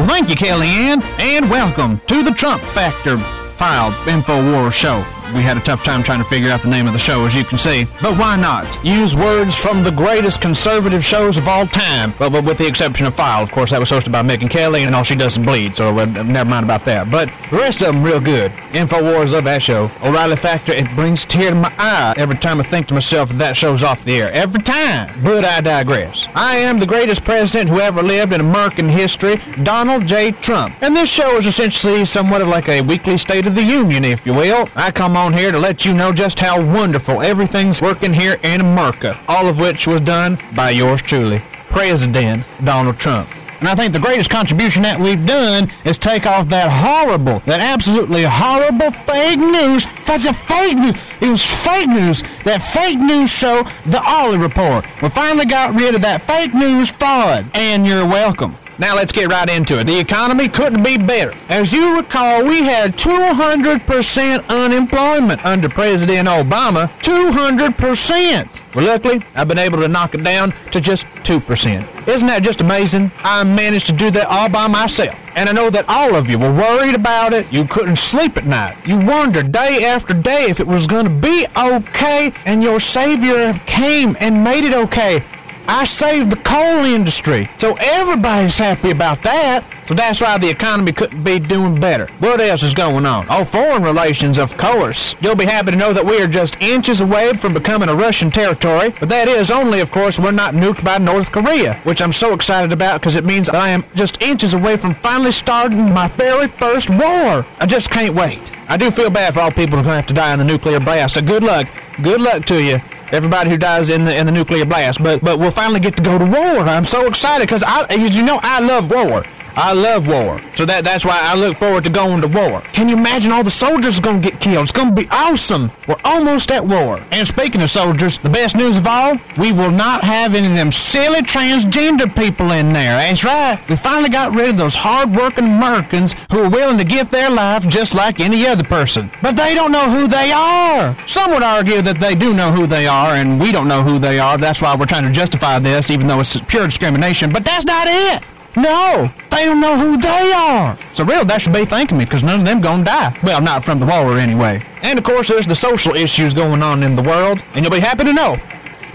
[0.06, 3.18] Thank you, Kellyanne, and welcome to the Trump Factor
[3.58, 5.17] File InfoWars Show.
[5.34, 7.34] We had a tough time trying to figure out the name of the show, as
[7.36, 7.84] you can see.
[8.00, 8.66] But why not?
[8.84, 12.14] Use words from the greatest conservative shows of all time.
[12.18, 14.84] Well, but with the exception of File, of course, that was hosted by Megyn Kelly,
[14.84, 17.10] and all she does is bleed, so uh, never mind about that.
[17.10, 18.52] But the rest of them real good.
[18.72, 19.90] InfoWars, love that show.
[20.02, 23.56] O'Reilly Factor, it brings tear to my eye every time I think to myself that
[23.56, 24.30] show's off the air.
[24.32, 25.22] Every time.
[25.22, 26.28] But I digress.
[26.34, 30.32] I am the greatest president who ever lived in American history, Donald J.
[30.32, 30.74] Trump.
[30.80, 34.26] And this show is essentially somewhat of like a weekly State of the Union, if
[34.26, 34.68] you will.
[34.74, 38.60] I come on here to let you know just how wonderful everything's working here in
[38.60, 39.18] America.
[39.28, 43.28] All of which was done by yours truly, President Donald Trump.
[43.60, 47.60] And I think the greatest contribution that we've done is take off that horrible, that
[47.60, 49.86] absolutely horrible fake news.
[50.04, 50.94] That's a fake news.
[51.20, 52.22] It was fake news.
[52.44, 54.84] That fake news show, The Ollie Report.
[55.02, 57.50] We finally got rid of that fake news fraud.
[57.54, 58.56] And you're welcome.
[58.80, 59.88] Now let's get right into it.
[59.88, 61.34] The economy couldn't be better.
[61.48, 66.88] As you recall, we had 200% unemployment under President Obama.
[67.00, 68.62] 200%.
[68.76, 72.06] Well, luckily, I've been able to knock it down to just 2%.
[72.06, 73.10] Isn't that just amazing?
[73.18, 75.18] I managed to do that all by myself.
[75.34, 77.52] And I know that all of you were worried about it.
[77.52, 78.76] You couldn't sleep at night.
[78.86, 82.32] You wondered day after day if it was going to be okay.
[82.44, 85.24] And your Savior came and made it okay.
[85.70, 87.50] I saved the coal industry.
[87.58, 89.66] So everybody's happy about that.
[89.86, 92.08] So that's why the economy couldn't be doing better.
[92.20, 93.26] What else is going on?
[93.28, 95.14] Oh, foreign relations, of course.
[95.20, 98.30] You'll be happy to know that we are just inches away from becoming a Russian
[98.30, 98.94] territory.
[98.98, 102.32] But that is only, of course, we're not nuked by North Korea, which I'm so
[102.32, 106.48] excited about because it means I am just inches away from finally starting my very
[106.48, 107.46] first war.
[107.58, 108.52] I just can't wait.
[108.68, 110.38] I do feel bad for all people who are going to have to die in
[110.38, 111.14] the nuclear blast.
[111.14, 111.66] So good luck.
[112.02, 112.80] Good luck to you
[113.12, 115.02] everybody who dies in the in the nuclear blast.
[115.02, 116.60] But but we'll finally get to go to war.
[116.68, 119.24] I'm so excited because I, you know, I love war.
[119.58, 120.40] I love war.
[120.54, 122.60] So that that's why I look forward to going to war.
[122.72, 124.70] Can you imagine all the soldiers are to get killed?
[124.70, 125.72] It's to be awesome.
[125.88, 127.04] We're almost at war.
[127.10, 130.54] And speaking of soldiers, the best news of all, we will not have any of
[130.54, 132.98] them silly transgender people in there.
[132.98, 133.58] That's right.
[133.68, 137.66] We finally got rid of those hard-working Americans who are willing to give their life
[137.66, 139.10] just like any other person.
[139.22, 140.96] But they don't know who they are.
[141.08, 143.98] Some would argue that they do know who they are and we don't know who
[143.98, 144.38] they are.
[144.38, 147.32] That's why we're trying to justify this even though it's pure discrimination.
[147.32, 148.22] But that's not it.
[148.62, 150.78] No, they don't know who they are.
[150.92, 153.18] So really, that should be thanking me because none of them gonna die.
[153.22, 154.64] Well, not from the war anyway.
[154.82, 157.80] And of course, there's the social issues going on in the world, and you'll be
[157.80, 158.36] happy to know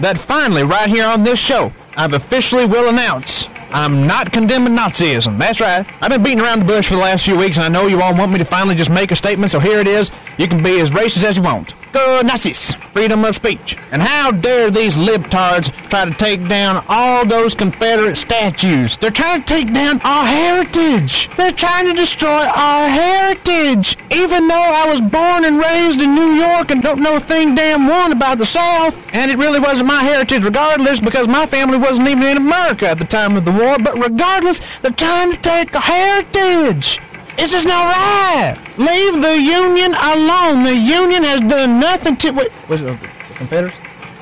[0.00, 5.36] that finally, right here on this show, I've officially will announce I'm not condemning Nazism.
[5.36, 5.84] That's right.
[6.00, 8.00] I've been beating around the bush for the last few weeks, and I know you
[8.00, 10.12] all want me to finally just make a statement, so here it is.
[10.38, 11.74] You can be as racist as you want.
[11.94, 12.74] Nazis!
[12.92, 13.76] Freedom of speech.
[13.92, 18.96] And how dare these libtards try to take down all those Confederate statues?
[18.96, 21.28] They're trying to take down our heritage.
[21.36, 23.96] They're trying to destroy our heritage.
[24.10, 27.54] Even though I was born and raised in New York and don't know a thing
[27.54, 31.78] damn one about the South, and it really wasn't my heritage regardless because my family
[31.78, 35.38] wasn't even in America at the time of the war, but regardless, they're trying to
[35.38, 37.00] take our heritage.
[37.36, 38.56] This is not right.
[38.78, 40.62] Leave the Union alone.
[40.62, 42.30] The Union has done nothing to.
[42.30, 43.76] Wait, was it the Confederates?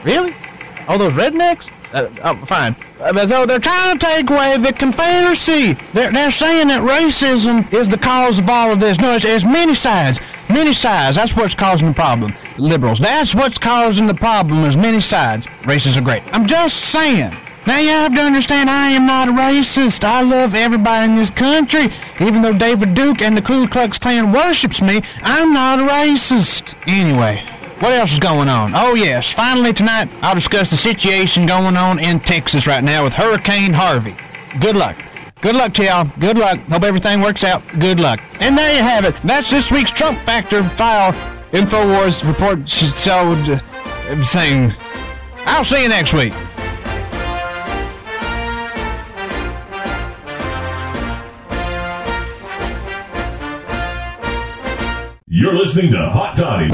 [0.05, 0.35] Really?
[0.89, 1.71] All those rednecks?
[1.93, 2.75] Uh, oh, fine.
[3.01, 5.75] Uh, so they're trying to take away the Confederacy.
[5.93, 8.99] They're, they're saying that racism is the cause of all of this.
[8.99, 10.19] No, it's, it's many sides.
[10.49, 11.17] Many sides.
[11.17, 12.35] That's what's causing the problem.
[12.57, 12.99] Liberals.
[12.99, 15.47] That's what's causing the problem is many sides.
[15.63, 16.23] Racists are great.
[16.33, 17.37] I'm just saying.
[17.65, 20.03] Now you have to understand I am not a racist.
[20.03, 21.87] I love everybody in this country.
[22.21, 26.75] Even though David Duke and the Ku Klux Klan worships me, I'm not a racist.
[26.89, 27.45] Anyway,
[27.79, 28.73] what else is going on?
[28.75, 33.13] Oh yes, finally tonight I'll discuss the situation going on in Texas right now with
[33.13, 34.17] Hurricane Harvey.
[34.61, 34.97] Good luck.
[35.41, 36.11] Good luck to y'all.
[36.19, 36.59] Good luck.
[36.61, 37.63] Hope everything works out.
[37.79, 38.21] Good luck.
[38.41, 39.15] And there you have it.
[39.25, 41.13] That's this week's Trump Factor file.
[41.53, 44.73] Infowars report showed uh, saying,
[45.45, 46.33] I'll see you next week.
[55.35, 56.71] You're listening to Hot Toddy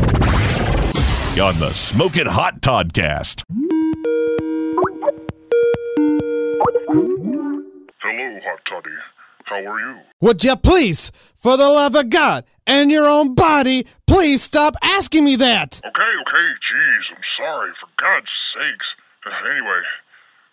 [1.40, 3.44] on the Smoking Hot Toddcast.
[8.00, 8.90] Hello, Hot Toddy.
[9.44, 10.00] How are you?
[10.20, 15.24] Would you please, for the love of God and your own body, please stop asking
[15.24, 15.80] me that?
[15.86, 18.96] Okay, okay, jeez, I'm sorry, for God's sakes.
[19.24, 19.82] Uh, anyway,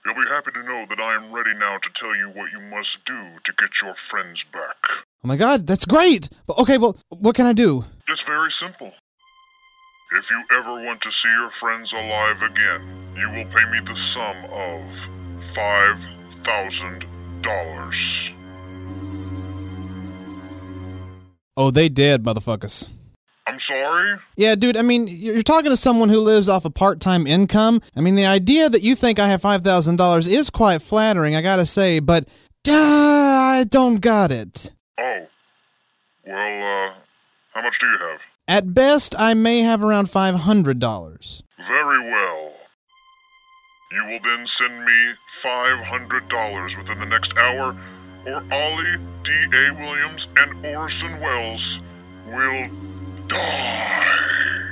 [0.05, 2.59] you'll be happy to know that I am ready now to tell you what you
[2.59, 5.04] must do to get your friends back.
[5.25, 6.29] Oh my God, that's great.
[6.45, 7.83] But okay, well, what can I do?
[8.07, 8.91] It's very simple.
[10.15, 12.81] If you ever want to see your friends alive again,
[13.17, 18.33] you will pay me the sum of $5,000.
[21.57, 22.87] Oh, they dead, motherfuckers.
[23.47, 24.17] I'm I'm sorry?
[24.35, 27.81] Yeah, dude, I mean, you're talking to someone who lives off a part time income.
[27.95, 31.65] I mean, the idea that you think I have $5,000 is quite flattering, I gotta
[31.65, 32.27] say, but
[32.69, 34.71] uh, I don't got it.
[34.97, 35.27] Oh.
[36.25, 36.93] Well, uh,
[37.53, 38.27] how much do you have?
[38.47, 41.41] At best, I may have around $500.
[41.59, 42.53] Very well.
[43.91, 47.75] You will then send me $500 within the next hour,
[48.25, 49.73] or Ollie D.A.
[49.75, 51.81] Williams and Orson Welles
[52.25, 52.69] will
[53.27, 54.71] die.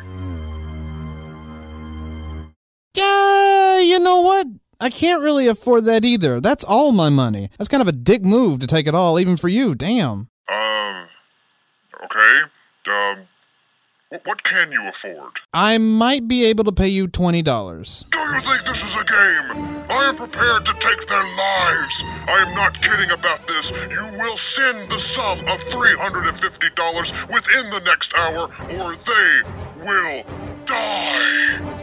[2.96, 4.48] Yeah, you know what?
[4.84, 6.42] I can't really afford that either.
[6.42, 7.50] That's all my money.
[7.58, 9.76] That's kind of a dick move to take it all, even for you.
[9.76, 10.28] Damn.
[10.50, 11.08] Um,
[12.04, 12.42] okay.
[12.90, 13.20] Um,
[14.26, 15.40] what can you afford?
[15.54, 18.10] I might be able to pay you $20.
[18.10, 19.86] Do you think this is a game?
[19.90, 22.04] I am prepared to take their lives.
[22.28, 23.72] I am not kidding about this.
[23.90, 28.50] You will send the sum of $350 within the next hour,
[28.82, 29.44] or they
[29.78, 30.24] will
[30.66, 31.83] die.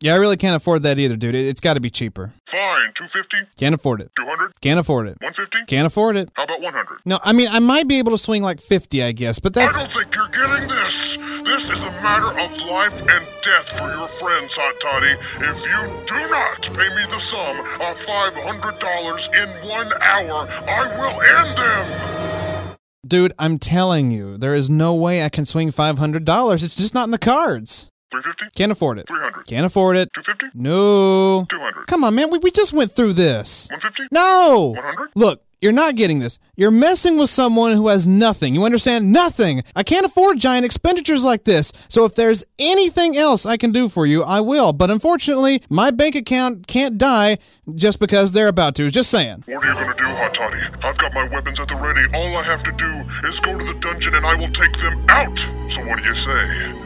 [0.00, 1.34] Yeah, I really can't afford that either, dude.
[1.34, 2.32] It- It's got to be cheaper.
[2.46, 4.10] Fine, 250 Can't afford it.
[4.14, 5.16] 200 Can't afford it.
[5.22, 6.28] 150 Can't afford it.
[6.34, 9.12] How about 100 No, I mean, I might be able to swing like 50, I
[9.12, 11.16] guess, but I don't think you're getting this.
[11.44, 15.16] This is a matter of life and death for your friends, Hot Toddy.
[15.40, 21.16] If you do not pay me the sum of $500 in one hour, I will
[21.40, 22.76] end them.
[23.06, 26.62] Dude, I'm telling you, there is no way I can swing $500.
[26.62, 27.88] It's just not in the cards.
[28.10, 29.08] 350 Can't afford it.
[29.08, 30.12] 300 Can't afford it.
[30.12, 31.44] 250 No.
[31.48, 32.30] 200 Come on, man.
[32.30, 33.68] We, we just went through this.
[33.70, 34.72] 150 No.
[34.76, 36.38] 100 Look, you're not getting this.
[36.54, 38.54] You're messing with someone who has nothing.
[38.54, 39.12] You understand?
[39.12, 39.64] Nothing.
[39.74, 41.72] I can't afford giant expenditures like this.
[41.88, 44.72] So if there's anything else I can do for you, I will.
[44.72, 47.38] But unfortunately, my bank account can't die
[47.74, 48.88] just because they're about to.
[48.92, 49.42] Just saying.
[49.46, 50.56] What are you gonna do, Hot Toddy?
[50.84, 52.02] I've got my weapons at the ready.
[52.14, 52.86] All I have to do
[53.28, 55.36] is go to the dungeon and I will take them out.
[55.68, 56.30] So what do you say?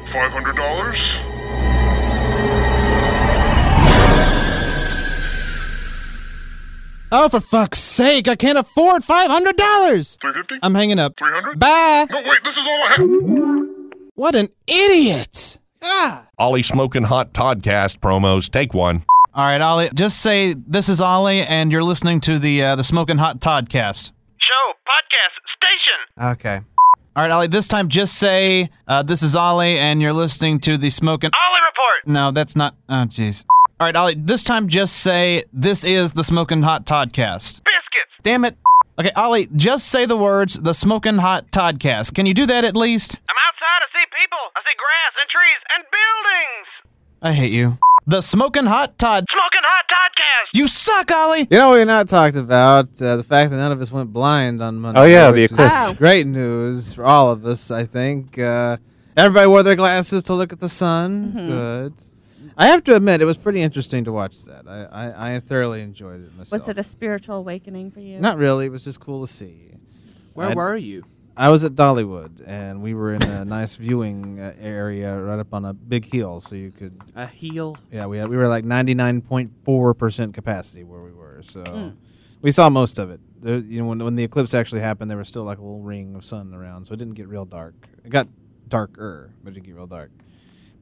[0.08, 2.09] $500?
[7.12, 9.56] Oh, for fuck's sake, I can't afford $500.
[10.20, 11.16] 350 I'm hanging up.
[11.18, 12.06] 300 Bye.
[12.10, 14.06] No, wait, this is all I have.
[14.14, 15.58] What an idiot.
[15.82, 16.26] Ah.
[16.38, 18.48] Ollie Smoking Hot Toddcast promos.
[18.50, 19.04] Take one.
[19.34, 22.84] All right, Ollie, just say this is Ollie, and you're listening to the uh, the
[22.84, 24.12] Smoking Hot Toddcast.
[24.38, 26.32] Show, podcast, station.
[26.32, 26.60] Okay.
[27.16, 30.76] All right, Ollie, this time just say uh, this is Ollie, and you're listening to
[30.76, 31.30] the Smoking.
[31.34, 32.12] Ollie report.
[32.12, 32.74] No, that's not.
[32.88, 33.44] Oh, jeez.
[33.80, 37.62] All right, Ollie, this time just say this is the Smoking Hot Toddcast.
[37.64, 38.12] Biscuits.
[38.22, 38.54] Damn it.
[38.98, 42.12] Okay, Ollie, just say the words the Smoking Hot Toddcast.
[42.14, 43.18] Can you do that at least?
[43.26, 43.80] I'm outside.
[43.80, 44.38] I see people.
[44.54, 47.22] I see grass and trees and buildings.
[47.22, 47.78] I hate you.
[48.06, 49.24] The Smoking Hot Todd.
[49.30, 50.58] Smoking hot podcast.
[50.58, 51.46] You suck, Ollie.
[51.50, 53.00] You know what we not talked about?
[53.00, 55.00] Uh, the fact that none of us went blind on Monday.
[55.00, 55.92] Oh, yeah, the which is eclipse.
[55.94, 58.38] Great news for all of us, I think.
[58.38, 58.76] Uh,
[59.16, 61.32] everybody wore their glasses to look at the sun.
[61.32, 61.48] Mhm.
[61.48, 61.94] Good.
[62.60, 64.68] I have to admit, it was pretty interesting to watch that.
[64.68, 66.60] I, I, I thoroughly enjoyed it myself.
[66.62, 68.18] Was it a spiritual awakening for you?
[68.20, 68.66] Not really.
[68.66, 69.72] It was just cool to see.
[70.34, 71.04] Where I'd- were you?
[71.36, 75.54] I was at Dollywood, and we were in a nice viewing uh, area right up
[75.54, 77.78] on a big hill, so you could A heel?
[77.90, 81.40] Yeah, we had, we were like ninety nine point four percent capacity where we were,
[81.42, 81.94] so Mm.
[82.42, 83.20] we saw most of it.
[83.40, 85.80] The, you know, when when the eclipse actually happened, there was still like a little
[85.80, 87.74] ring of sun around, so it didn't get real dark.
[88.04, 88.28] It got
[88.68, 90.10] darker, but it didn't get real dark.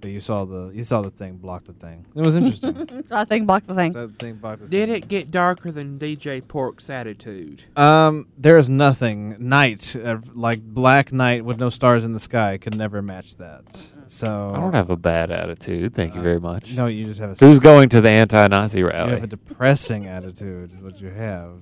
[0.01, 2.07] But you saw the you saw the thing block the thing.
[2.15, 3.05] It was interesting.
[3.11, 3.93] I think block the thing.
[3.93, 7.65] That thing blocked the Did it get darker than DJ Pork's attitude?
[7.77, 9.37] Um, there is nothing.
[9.41, 13.89] Night, uh, like black night with no stars in the sky, could never match that.
[14.07, 15.95] So I don't have a bad attitude.
[15.95, 16.75] Thank you very much.
[16.75, 18.97] no, you just have a Who's s- going to the anti-Nazi rally?
[18.97, 19.15] You rally?
[19.17, 21.61] have a depressing attitude, is what you have.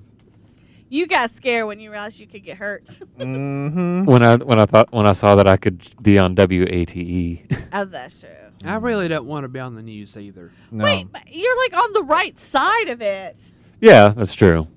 [0.89, 2.87] You got scared when you realized you could get hurt.
[3.17, 4.05] Mm-hmm.
[4.05, 7.45] when I when I thought when I saw that I could be on WATE.
[7.73, 8.29] oh, that's true.
[8.65, 10.51] I really don't want to be on the news either.
[10.71, 10.83] No.
[10.83, 13.37] Wait, but you're like on the right side of it.
[13.81, 14.67] yeah, that's true.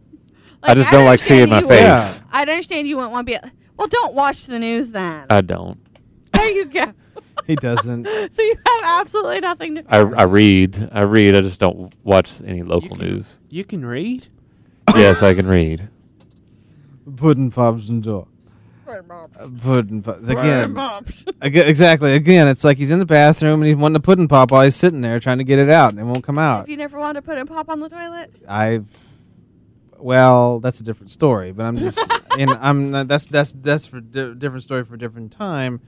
[0.62, 2.22] I Like, just don't like seeing my understand you wouldn't- face.
[2.32, 3.48] I understand you wouldn't want to be.
[3.76, 5.26] Well, don't watch the news then.
[5.30, 5.78] I don't.
[6.32, 6.92] there you go.
[7.46, 8.04] He doesn't.
[8.32, 9.84] so you have absolutely nothing to.
[9.88, 10.88] I, I read.
[10.92, 11.34] I read.
[11.34, 13.38] I just don't watch any local news.
[13.48, 14.28] You can read?
[14.94, 15.88] yes, I can read.
[17.16, 18.26] Pudding pops and door.
[18.86, 20.04] Pudding pops uh, Pudding
[20.38, 20.74] again.
[20.74, 21.24] pops.
[21.42, 22.14] Aga- exactly.
[22.14, 24.74] Again, it's like he's in the bathroom and he's wanting to pudding pop while he's
[24.76, 26.60] sitting there trying to get it out, and it won't come out.
[26.60, 28.32] Have you never wanted to put a pop on the toilet?
[28.48, 28.88] I've.
[29.98, 32.00] Well, that's a different story, but I'm just.
[32.38, 32.90] and I'm.
[32.90, 35.80] Not, that's that's that's for di- different story for a different time.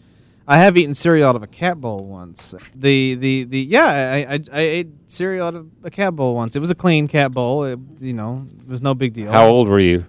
[0.46, 2.54] I have eaten cereal out of a cat bowl once.
[2.74, 6.54] The the the yeah, I I, I ate cereal out of a cat bowl once.
[6.56, 7.64] It was a clean cat bowl.
[7.64, 9.32] It, you know, it was no big deal.
[9.32, 10.04] How old were you?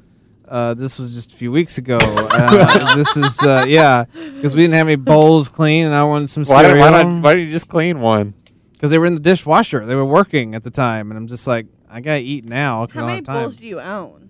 [0.54, 1.98] Uh, this was just a few weeks ago.
[2.00, 6.30] Uh, this is uh, yeah, because we didn't have any bowls clean, and I wanted
[6.30, 6.80] some Why, cereal.
[6.92, 8.36] why, not, why didn't you just clean one?
[8.74, 9.84] Because they were in the dishwasher.
[9.84, 12.86] They were working at the time, and I'm just like, I gotta eat now.
[12.86, 13.44] 'cause I How don't many have time.
[13.46, 14.30] bowls do you own?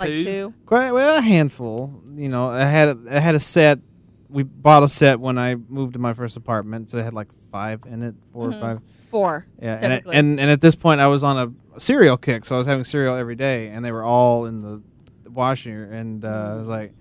[0.00, 0.24] Like Two.
[0.24, 0.54] two.
[0.66, 2.02] Quite well, a handful.
[2.16, 3.78] You know, I had a, I had a set.
[4.28, 7.28] We bought a set when I moved to my first apartment, so it had like
[7.52, 8.56] five in it, 4 Mhm.
[8.56, 8.80] or five.
[9.10, 10.16] Four, Yeah, and, it, typically.
[10.16, 11.36] and and at this point, I was on
[11.74, 14.62] a cereal kick, so I was having cereal every day, and they were all in
[14.62, 14.82] the
[15.32, 16.92] washer, and uh, I was like,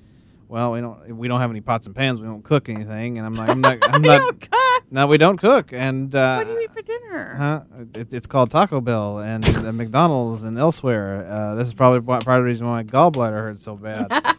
[0.48, 2.22] "Well, we don't we don't have any pots and pans.
[2.22, 3.78] We don't cook anything." And I'm like, "I'm not.
[3.94, 4.48] I'm not.
[4.92, 7.36] No, we don't cook." And uh, What do you eat for dinner?
[7.38, 7.62] Huh?
[7.96, 11.28] It, it's called Taco Bell and uh, McDonald's and elsewhere.
[11.30, 14.12] Uh, this is probably part of the reason why my gallbladder hurts so bad.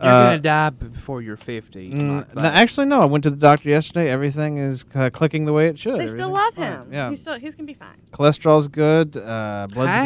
[0.00, 1.90] You're Uh, gonna die before you're 50.
[1.92, 3.00] Mm, like no, actually, no.
[3.02, 4.08] I went to the doctor yesterday.
[4.10, 5.98] Everything is uh, clicking the way it should.
[5.98, 6.72] They still love fine.
[6.72, 6.92] him.
[6.92, 7.10] Yeah.
[7.10, 7.96] He's still he's gonna be fine.
[8.12, 9.16] Cholesterol's good.
[9.16, 10.04] Uh, blood's How?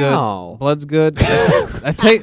[0.53, 0.59] good.
[0.59, 1.19] Blood's good.
[1.85, 2.23] I take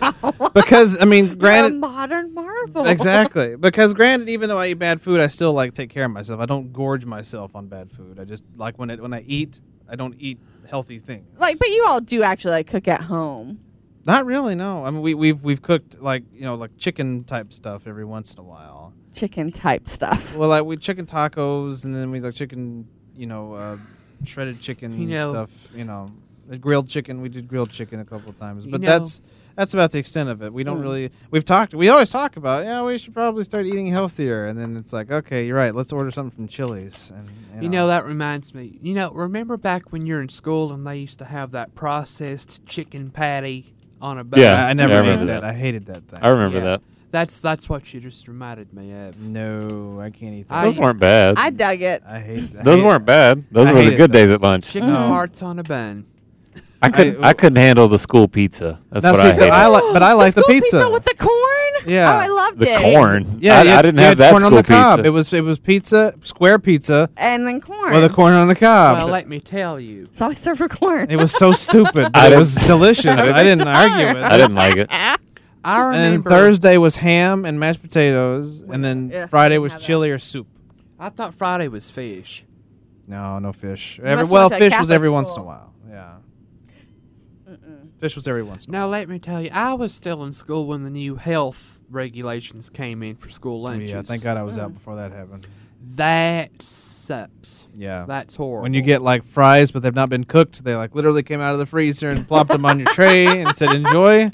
[0.56, 2.86] because I mean, You're a granted, modern marvel.
[2.88, 3.56] exactly.
[3.56, 6.40] Because granted, even though I eat bad food, I still like take care of myself.
[6.40, 8.20] I don't gorge myself on bad food.
[8.20, 11.28] I just like when it when I eat, I don't eat healthy things.
[11.38, 13.60] Like, but you all do actually like cook at home.
[14.10, 14.56] Not really.
[14.56, 14.86] No.
[14.86, 18.34] I mean, we we've we've cooked like you know like chicken type stuff every once
[18.34, 18.94] in a while.
[19.14, 20.36] Chicken type stuff.
[20.36, 23.78] Well, like we chicken tacos, and then we like chicken, you know, uh,
[24.24, 25.72] shredded chicken You know- stuff.
[25.76, 26.12] You know,
[26.60, 27.22] grilled chicken.
[27.22, 29.22] We did grilled chicken a couple of times, You but know- that's
[29.56, 30.54] that's about the extent of it.
[30.54, 30.84] We don't Mm.
[30.84, 31.12] really.
[31.32, 31.74] We've talked.
[31.74, 32.64] We always talk about.
[32.66, 35.76] Yeah, we should probably start eating healthier, and then it's like, okay, you're right.
[35.76, 37.12] Let's order something from Chili's.
[37.16, 38.80] And you, You know, that reminds me.
[38.82, 42.66] You know, remember back when you're in school and they used to have that processed
[42.66, 44.40] chicken patty on a bun?
[44.40, 45.42] Yeah, I never yeah, I ate remember that.
[45.42, 45.50] that.
[45.50, 46.20] I hated that thing.
[46.22, 46.64] I remember Yeah.
[46.64, 46.82] that.
[47.12, 49.20] That's that's what you just reminded me of.
[49.20, 50.56] No, I can't eat that.
[50.56, 51.36] I- Those weren't bad.
[51.40, 52.04] I dug it.
[52.08, 52.44] I hate.
[52.60, 53.44] I Those hate- weren't bad.
[53.52, 54.72] Those I were the hated good days at lunch.
[54.72, 55.10] Chicken No.
[55.10, 56.06] farts on a bun.
[56.82, 57.24] I couldn't.
[57.24, 58.80] I, couldn't handle the school pizza.
[58.90, 59.52] That's Now, what see, I but hated.
[59.54, 60.90] I like, but I like the, school pizza.
[60.90, 61.34] with the corn.
[61.92, 62.10] Yeah.
[62.14, 62.82] Oh, I loved the it.
[62.82, 63.38] corn.
[63.42, 64.98] Yeah, I, you I didn't have that corn school on the cob.
[65.00, 65.08] pizza.
[65.08, 67.94] It was it was pizza, square pizza, And then corn.
[67.94, 68.98] with a corn on the cob.
[68.98, 70.08] Well, let me tell you.
[70.14, 71.08] So I served for corn.
[71.10, 73.06] it was so stupid, but it was delicious.
[73.30, 74.24] I didn't argue with it.
[74.24, 74.88] I didn't like it.
[74.92, 75.92] I remember.
[75.98, 76.32] And then.
[76.32, 79.86] Thursday was ham and mashed potatoes, and then Yeah, Friday was have that.
[79.88, 80.48] chili or soup.
[80.98, 82.46] I thought Friday was fish.
[83.08, 84.00] No, no fish.
[84.04, 85.74] Every, well, went to fish was Catholic every once in a while.
[85.90, 86.16] Yeah,
[88.00, 90.34] fish was every once in a Now let me tell you, I was still in
[90.34, 93.74] school when the new health regulations came in for school while.
[93.74, 93.92] lunches.
[93.92, 94.62] Yeah, thank God I was Mm.
[94.64, 95.48] out before that happened.
[95.96, 97.68] That sucks.
[97.76, 98.04] Yeah.
[98.08, 98.64] That's horrible.
[98.64, 101.54] When you get like fries, but they've not been cooked, they like literally came out
[101.54, 104.30] of the freezer and plopped them on your tray and said enjoy.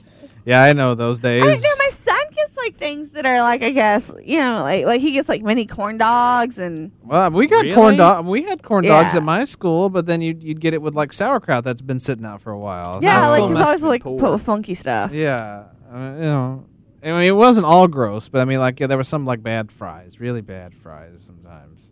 [0.45, 1.43] Yeah, I know those days.
[1.43, 2.04] I know my son
[2.35, 5.41] gets like things that are like I guess you know like like he gets like
[5.41, 7.75] mini corn dogs and Well, we got Really?
[7.75, 8.25] corn dog.
[8.25, 9.19] We had corn dogs Yeah.
[9.19, 12.25] at my school, but then you'd, you'd get it with like sauerkraut that's been sitting
[12.25, 12.99] out for a while.
[13.01, 14.19] yeah school like must it's always like poor.
[14.19, 15.11] put with funky stuff.
[15.11, 16.65] Yeah, I mean, you know,
[17.03, 19.41] I mean, it wasn't all gross, but I mean, like, yeah, there were some like
[19.43, 21.91] bad fries, really bad fries sometimes.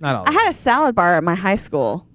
[0.00, 0.24] Not all.
[0.28, 2.06] I had a salad bar at my high school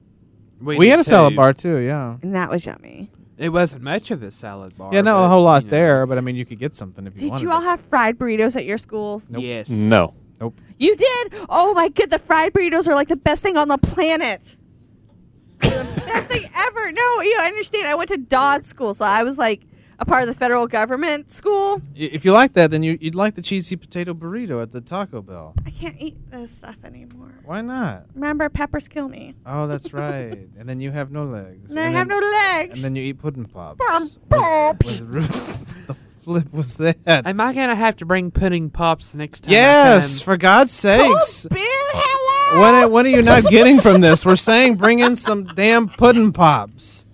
[0.62, 1.36] we, did had a salad too.
[1.38, 1.78] bar too.
[1.78, 2.18] Yeah.
[2.22, 3.12] and that was yummy.
[3.38, 4.94] It wasn't much of a salad bar.
[4.94, 5.72] Yeah, not a whole lot you know.
[5.72, 7.28] there, but I mean, you could get something if you wanted.
[7.28, 7.44] Did wanted.
[7.44, 7.66] you all it.
[7.66, 9.28] have fried burritos at your schools?
[9.30, 9.44] Nope.
[9.44, 9.70] Yes.
[9.70, 10.14] No.
[10.40, 10.60] Nope.
[10.78, 11.34] You did.
[11.50, 14.56] Oh my god, the fried burritos are like the best thing on the planet.
[15.60, 16.92] The best thing ever.
[16.92, 17.88] No, you understand.
[17.88, 19.62] I went to Dodd school, so I was like
[20.00, 21.82] a part of the federal government school.
[21.96, 25.22] If you like that, then you, you'd like the cheesy potato burrito at the Taco
[25.22, 25.54] Bell.
[25.66, 27.34] I can't eat this stuff anymore.
[27.46, 28.06] Why not?
[28.14, 29.36] Remember, peppers kill me.
[29.46, 30.48] Oh, that's right.
[30.58, 31.72] and then you have no legs.
[31.72, 32.80] And I and have then, no legs.
[32.80, 33.78] And then you eat pudding pops.
[33.78, 34.90] Bum, What- what
[35.88, 36.98] the flip was that?
[37.06, 39.52] Am I gonna have to bring pudding pops the next time?
[39.54, 40.24] Yes, come?
[40.26, 41.46] for God's sakes.
[41.50, 41.62] Oh, Beer,
[41.94, 42.82] hello.
[42.82, 44.26] What what are you not getting from this?
[44.26, 47.06] We're saying bring in some damn pudding pops.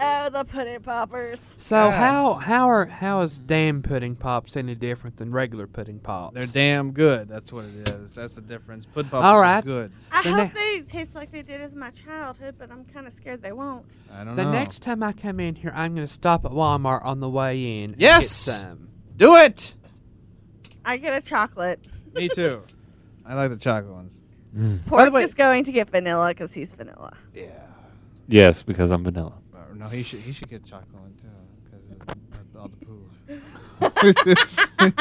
[0.00, 1.40] Oh, the pudding poppers.
[1.58, 1.90] So God.
[1.94, 6.34] how how are how is damn pudding pops any different than regular pudding pops?
[6.34, 7.28] They're damn good.
[7.28, 8.14] That's what it is.
[8.14, 8.86] That's the difference.
[8.86, 9.64] Pudding pops All is right.
[9.64, 9.92] good.
[10.10, 13.06] I The hope ne- they taste like they did as my childhood, but I'm kind
[13.06, 13.96] of scared they won't.
[14.12, 14.50] I don't the know.
[14.50, 17.82] The next time I come in here, I'm gonna stop at Walmart on the way
[17.82, 17.92] in.
[17.92, 18.46] and Yes!
[18.46, 18.88] Get some.
[19.16, 19.74] Do it.
[20.84, 21.80] I get a chocolate.
[22.14, 22.62] Me too.
[23.26, 24.20] I like the chocolate ones.
[24.56, 24.84] Mm.
[24.86, 27.16] Pork way- is going to get vanilla because he's vanilla.
[27.34, 27.46] Yeah.
[28.28, 29.34] Yes, because I'm vanilla.
[29.82, 31.26] No, he should he should get chocolate one too
[31.98, 32.16] because
[32.54, 33.04] of all the poo.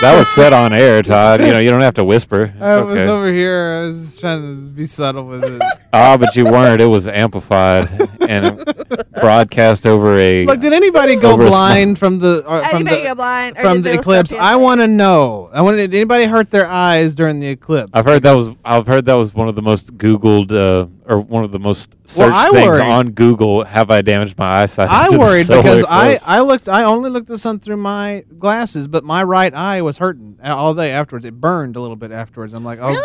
[0.00, 1.40] That was said on air, Todd.
[1.40, 2.44] You know, you don't have to whisper.
[2.44, 3.08] It's I was okay.
[3.10, 3.80] over here.
[3.82, 5.60] I was trying to be subtle with it.
[5.92, 6.80] Ah, but you weren't.
[6.80, 7.90] It was amplified
[8.20, 8.58] and
[9.20, 10.44] broadcast over a.
[10.44, 13.56] Look, did anybody go Over a blind from the or from Anybody the go blind?
[13.56, 14.30] Or from did the those eclipse?
[14.30, 14.62] stuff I yesterday?
[14.64, 15.50] want to know.
[15.52, 15.76] I want.
[15.76, 17.90] Did anybody hurt their eyes during the eclipse?
[17.94, 18.50] I've heard that was.
[18.64, 21.90] I've heard that was one of the most Googled uh, or one of the most
[21.94, 22.82] Well, searched I things worry.
[22.82, 23.64] on Google.
[23.64, 24.88] Have I damaged my eyesight?
[24.90, 26.24] I to the worried solar because I, eclipse?
[26.28, 29.82] I looked I only looked at the sun through my glasses, but my right eye
[29.82, 31.24] was hurting all day afterwards.
[31.24, 32.52] It burned a little bit afterwards.
[32.54, 33.00] I'm like, oh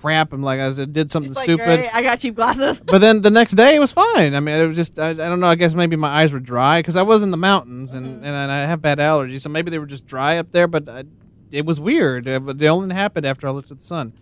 [0.00, 0.32] crap!
[0.32, 1.64] I'm like, I did something Like, stupid.
[1.64, 2.80] great, I got cheap glasses.
[2.80, 4.34] but then the next day it was fine.
[4.34, 5.48] I mean, it was just I, I don't know.
[5.48, 8.24] I guess maybe my eyes were dry because I was in the mountains and, mm-hmm.
[8.24, 10.66] and I have bad allergies, so maybe they were just dry up there.
[10.66, 11.04] But I,
[11.50, 12.24] it was weird.
[12.24, 14.12] But it only happened after I looked at the sun.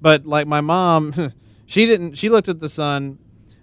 [0.00, 1.32] But like my mom,
[1.66, 2.14] she didn't.
[2.18, 3.18] She looked at the sun,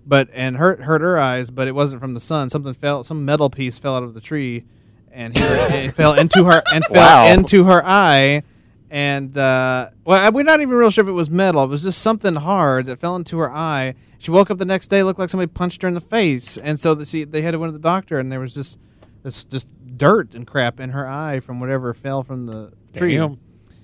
[0.05, 1.49] but and hurt hurt her eyes.
[1.49, 2.49] But it wasn't from the sun.
[2.49, 3.03] Something fell.
[3.03, 4.63] Some metal piece fell out of the tree,
[5.11, 6.95] and hit her, it fell into her and fell
[7.25, 7.27] Wow.
[7.27, 8.43] into her eye.
[8.89, 11.63] And uh, well, we're not even real sure if it was metal.
[11.63, 13.95] It was just something hard that fell into her eye.
[14.17, 16.79] She woke up the next day, looked like somebody punched her in the face, and
[16.79, 18.79] so the, she, they had to go to the doctor, and there was just
[19.23, 23.17] this just dirt and crap in her eye from whatever fell from the tree.
[23.17, 23.39] Damn.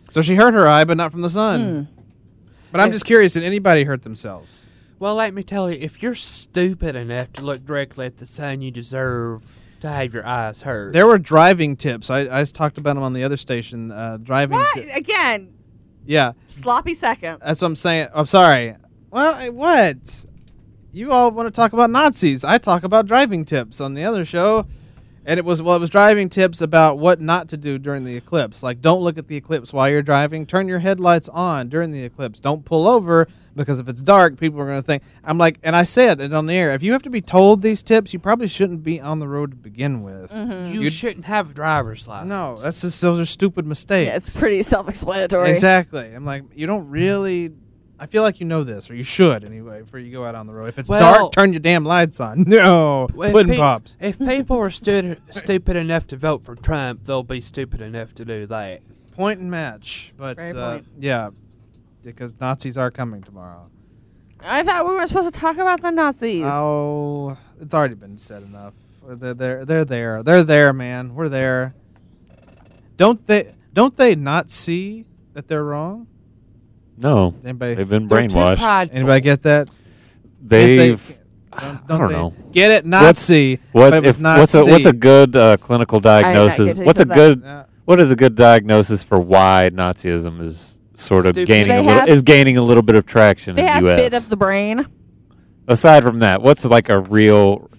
[0.10, 1.88] So she hurt her eye, but not from the sun.
[1.88, 2.02] Hmm.
[2.72, 4.66] But I'm just curious: did anybody hurt themselves?
[5.00, 8.62] Well, let me tell you, if you're stupid enough to look directly at the sun,
[8.62, 9.44] you deserve
[9.84, 10.92] to have your eyes hurt.
[10.94, 12.10] There were driving tips.
[12.10, 13.92] I, I just talked about them on the other station.
[13.92, 14.58] Uh, driving.
[14.58, 14.74] What?
[14.74, 15.54] ti- Again,
[16.06, 17.40] yeah, sloppy second.
[17.46, 18.08] that's what I'm saying.
[18.14, 18.76] I'm sorry.
[19.12, 20.26] Well, what?
[20.92, 22.44] You all want to talk about Nazis?
[22.44, 24.66] I talk about driving tips on the other show,
[25.26, 28.16] and it was well, it was driving tips about what not to do during the
[28.16, 28.64] eclipse.
[28.64, 30.46] Like, don't look at the eclipse while you're driving.
[30.46, 32.40] Turn your headlights on during the eclipse.
[32.40, 35.04] Don't pull over because if it's dark, people are going to think.
[35.24, 36.72] I'm like, and I said it on the air.
[36.72, 39.52] If you have to be told these tips, you probably shouldn't be on the road
[39.52, 40.32] to begin with.
[40.32, 40.74] Mm-hmm.
[40.74, 42.30] You You'd- shouldn't have a driver's license.
[42.30, 44.08] No, that's just those are stupid mistakes.
[44.08, 45.50] Yeah, it's pretty self-explanatory.
[45.52, 46.12] Exactly.
[46.14, 47.54] I'm like, you don't really.
[48.04, 50.46] I feel like you know this, or you should anyway, before you go out on
[50.46, 50.68] the road.
[50.68, 52.44] If it's Well- dark, turn your damn lights on.
[52.48, 53.96] No, If pudding pe- pops.
[53.98, 58.26] If people are stu- stupid enough to vote for Trump, they'll be stupid enough to
[58.26, 58.82] do that.
[59.14, 60.14] Point and match.
[60.18, 60.88] But uh, point.
[61.00, 61.30] yeah,
[62.02, 63.70] because Nazis are coming tomorrow.
[64.42, 66.44] I thought we were supposed to talk about the Nazis.
[66.46, 68.74] Oh, it's already been said enough.
[69.08, 69.64] They're there.
[69.64, 70.24] They're there.
[70.24, 71.16] They're there, man.
[71.16, 71.74] We're there.
[72.98, 73.56] Don't they?
[73.72, 76.08] Don't they not see that they're wrong?
[77.04, 77.76] No, Anybody?
[77.76, 78.58] they've been They're too brainwashed.
[78.60, 78.98] prideful.
[78.98, 79.70] Anybody get that?
[80.42, 81.06] They've.
[81.06, 81.20] Can't
[81.56, 82.34] I Don't, don't they know.
[82.52, 82.84] Get it?
[82.86, 83.60] What's- Nazi.
[83.74, 86.76] What but it was if what's a what's a good uh, clinical diagnosis?
[86.78, 87.14] to What's a that.
[87.14, 87.64] good Yeah.
[87.86, 91.48] what is a good diagnosis for why Nazism is sort of Stupid.
[91.48, 93.90] gaining They a little is gaining a little bit of traction they in have the
[93.90, 93.98] U.S.
[93.98, 94.88] bit of the brain.
[95.68, 97.70] Aside from that, what's like a real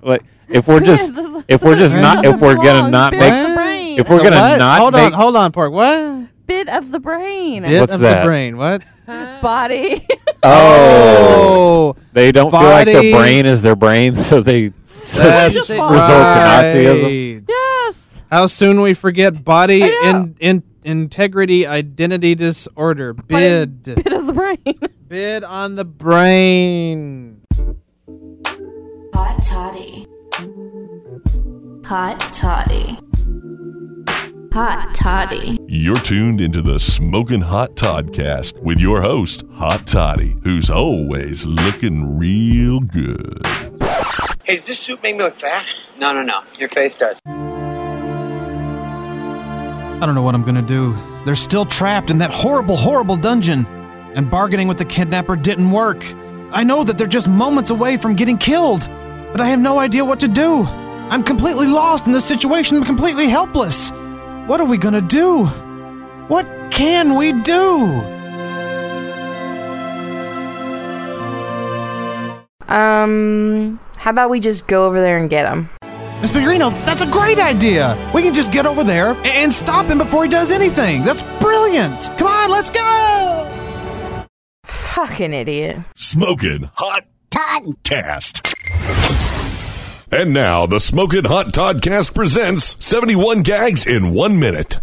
[0.00, 3.10] like if we're just Bit of the- if we're just not if we're gonna not
[3.10, 3.98] bit make the brain.
[3.98, 4.58] if we're gonna what?
[4.58, 5.72] not hold make on, hold on, Pork.
[5.72, 6.28] What?
[6.46, 7.62] Bit of the brain.
[7.62, 8.20] Bit What's of that?
[8.20, 8.56] the brain.
[8.56, 8.82] What?
[9.06, 10.06] Body.
[10.42, 11.94] Oh.
[11.96, 12.92] oh they don't feel like Body.
[13.10, 14.72] their brain is their brain, so they
[15.02, 15.78] so they That's right.
[15.90, 17.44] resort to Nazism.
[17.48, 18.22] yes.
[18.30, 20.00] How soon we forget body I know.
[20.04, 23.12] in, in integrity identity disorder.
[23.14, 23.82] Bid.
[23.84, 24.78] Bit of the brain.
[25.08, 27.42] Bid on the brain.
[29.14, 30.06] Hot toddy.
[31.84, 32.98] Hot toddy.
[34.54, 35.58] Hot toddy.
[35.66, 42.16] You're tuned into the Smoking Hot Toddcast with your host, Hot Toddy, who's always looking
[42.16, 43.44] real good.
[44.44, 45.66] Hey, does this suit make me look fat?
[45.98, 46.44] No, no, no.
[46.56, 47.18] Your face does.
[47.26, 47.32] I
[50.06, 50.96] don't know what I'm gonna do.
[51.26, 53.66] They're still trapped in that horrible, horrible dungeon.
[54.14, 56.04] And bargaining with the kidnapper didn't work.
[56.52, 58.88] I know that they're just moments away from getting killed,
[59.32, 60.62] but I have no idea what to do.
[60.62, 62.76] I'm completely lost in this situation.
[62.76, 63.90] I'm completely helpless.
[64.46, 65.44] What are we gonna do?
[66.28, 67.86] What can we do?
[72.68, 75.68] Um, how about we just go over there and get him?
[76.20, 77.96] Miss Pecorino, that's a great idea.
[78.14, 81.04] We can just get over there a- and stop him before he does anything.
[81.04, 82.10] That's brilliant.
[82.18, 83.46] Come on, let's go.
[84.64, 85.78] Fucking idiot.
[85.96, 88.40] Smoking Hot Toddcast.
[90.14, 94.78] And now, the Smoking Hot Toddcast presents 71 gags in one minute.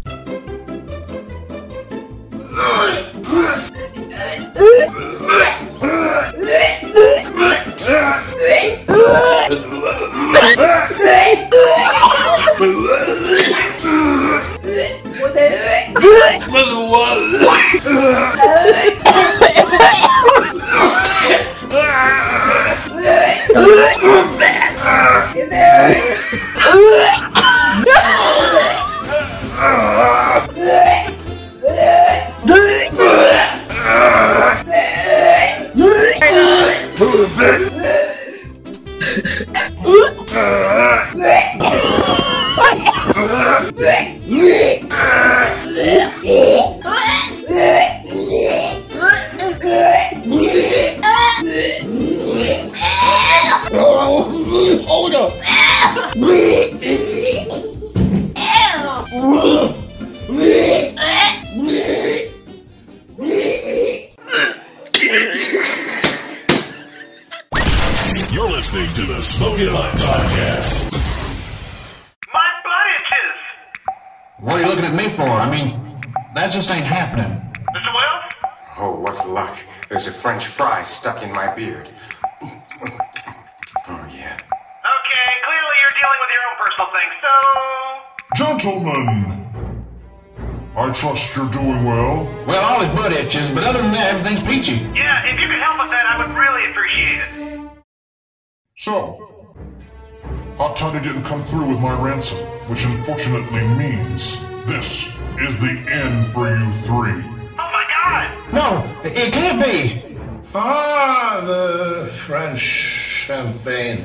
[106.62, 107.24] You three.
[107.58, 108.54] Oh my god!
[108.54, 110.18] No, it can't be.
[110.54, 114.04] Ah, the French champagne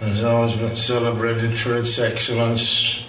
[0.00, 3.04] has always been celebrated for its excellence.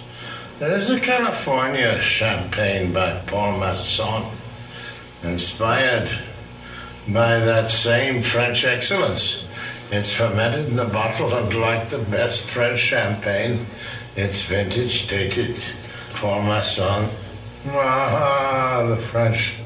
[0.58, 4.24] There is a California champagne by Paul Masson,
[5.22, 6.08] inspired
[7.06, 9.46] by that same French excellence.
[9.92, 13.66] It's fermented in the bottle, and like the best French champagne,
[14.16, 15.62] it's vintage dated.
[16.14, 17.27] Paul Masson.
[17.66, 19.60] Ah, the French.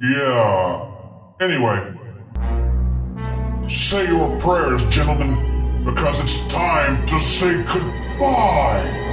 [0.00, 0.86] Yeah.
[1.40, 1.94] Anyway,
[3.68, 9.04] say your prayers, gentlemen, because it's time to say goodbye.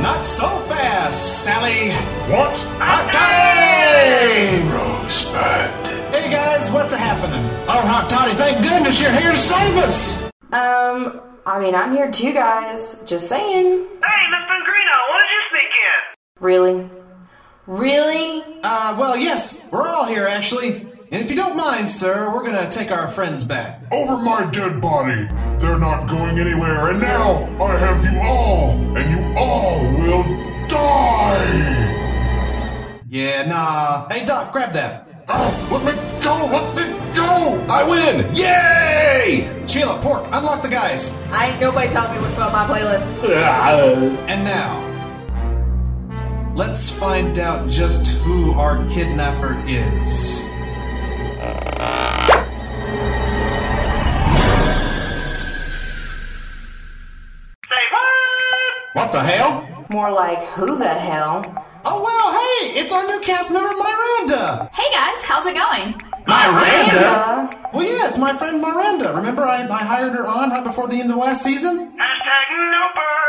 [0.00, 1.92] Not so fast, Sally.
[2.32, 2.58] What?
[3.06, 4.60] Okay!
[4.72, 5.88] Rosebud.
[6.12, 7.44] Hey guys, what's happening?
[7.68, 10.28] Oh, Hot Toddy, thank goodness you're here to save us.
[10.52, 13.02] Um, I mean, I'm here too, guys.
[13.04, 13.64] Just saying.
[13.64, 15.98] Hey, Miss Pengrino, when did you sneak in?
[16.40, 16.90] Really?
[17.66, 18.60] Really?
[18.62, 20.86] Uh, well, yes, we're all here actually.
[21.10, 23.82] And if you don't mind, sir, we're gonna take our friends back.
[23.92, 25.28] Over my dead body.
[25.58, 31.88] They're not going anywhere, and now I have you all, and you all will die.
[33.08, 34.08] Yeah, nah.
[34.08, 35.11] Hey, Doc, grab that.
[35.28, 35.92] Oh, let me
[36.22, 36.34] go!
[36.46, 37.64] Let me go!
[37.72, 38.34] I win!
[38.34, 39.66] Yay!
[39.68, 41.12] Sheila, Pork, unlock the guys.
[41.30, 43.06] I ain't nobody telling me what's on my playlist.
[44.28, 44.80] And now,
[46.56, 50.42] let's find out just who our kidnapper is.
[57.64, 58.94] Say what?
[58.94, 59.86] What the hell?
[59.90, 61.44] More like, who the hell?
[61.84, 62.21] Oh, well,
[62.62, 64.70] hey, it's our new cast member, Miranda.
[64.72, 65.94] Hey guys, how's it going?
[66.26, 67.58] Miranda?
[67.72, 69.12] Well, yeah, it's my friend Miranda.
[69.14, 71.90] Remember, I, I hired her on right before the end of last season?
[71.98, 73.21] Hashtag nopers!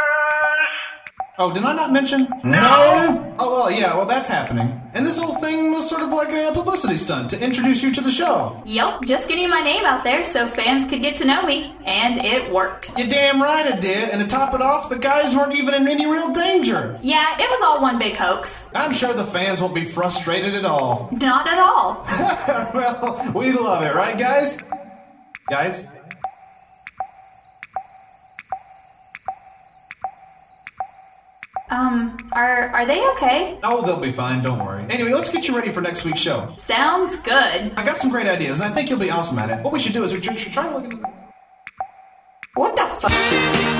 [1.39, 2.27] Oh, did I not mention?
[2.43, 3.35] No.
[3.39, 4.79] Oh, well, yeah, well, that's happening.
[4.93, 8.01] And this whole thing was sort of like a publicity stunt to introduce you to
[8.01, 8.61] the show.
[8.67, 12.23] Yup, just getting my name out there so fans could get to know me, and
[12.23, 12.95] it worked.
[12.99, 14.09] You damn right it did.
[14.09, 16.99] And to top it off, the guys weren't even in any real danger.
[17.01, 18.69] Yeah, it was all one big hoax.
[18.75, 21.09] I'm sure the fans won't be frustrated at all.
[21.13, 22.03] Not at all.
[22.75, 24.61] well, we love it, right, guys?
[25.49, 25.87] Guys?
[31.73, 33.57] Um, are are they okay?
[33.63, 34.43] Oh, they'll be fine.
[34.43, 34.85] Don't worry.
[34.91, 36.53] Anyway, let's get you ready for next week's show.
[36.55, 37.73] Sounds good.
[37.75, 39.63] I got some great ideas, and I think you'll be awesome at it.
[39.63, 40.93] What we should do is we should try to look.
[40.93, 40.99] at
[42.53, 43.72] What the fuck?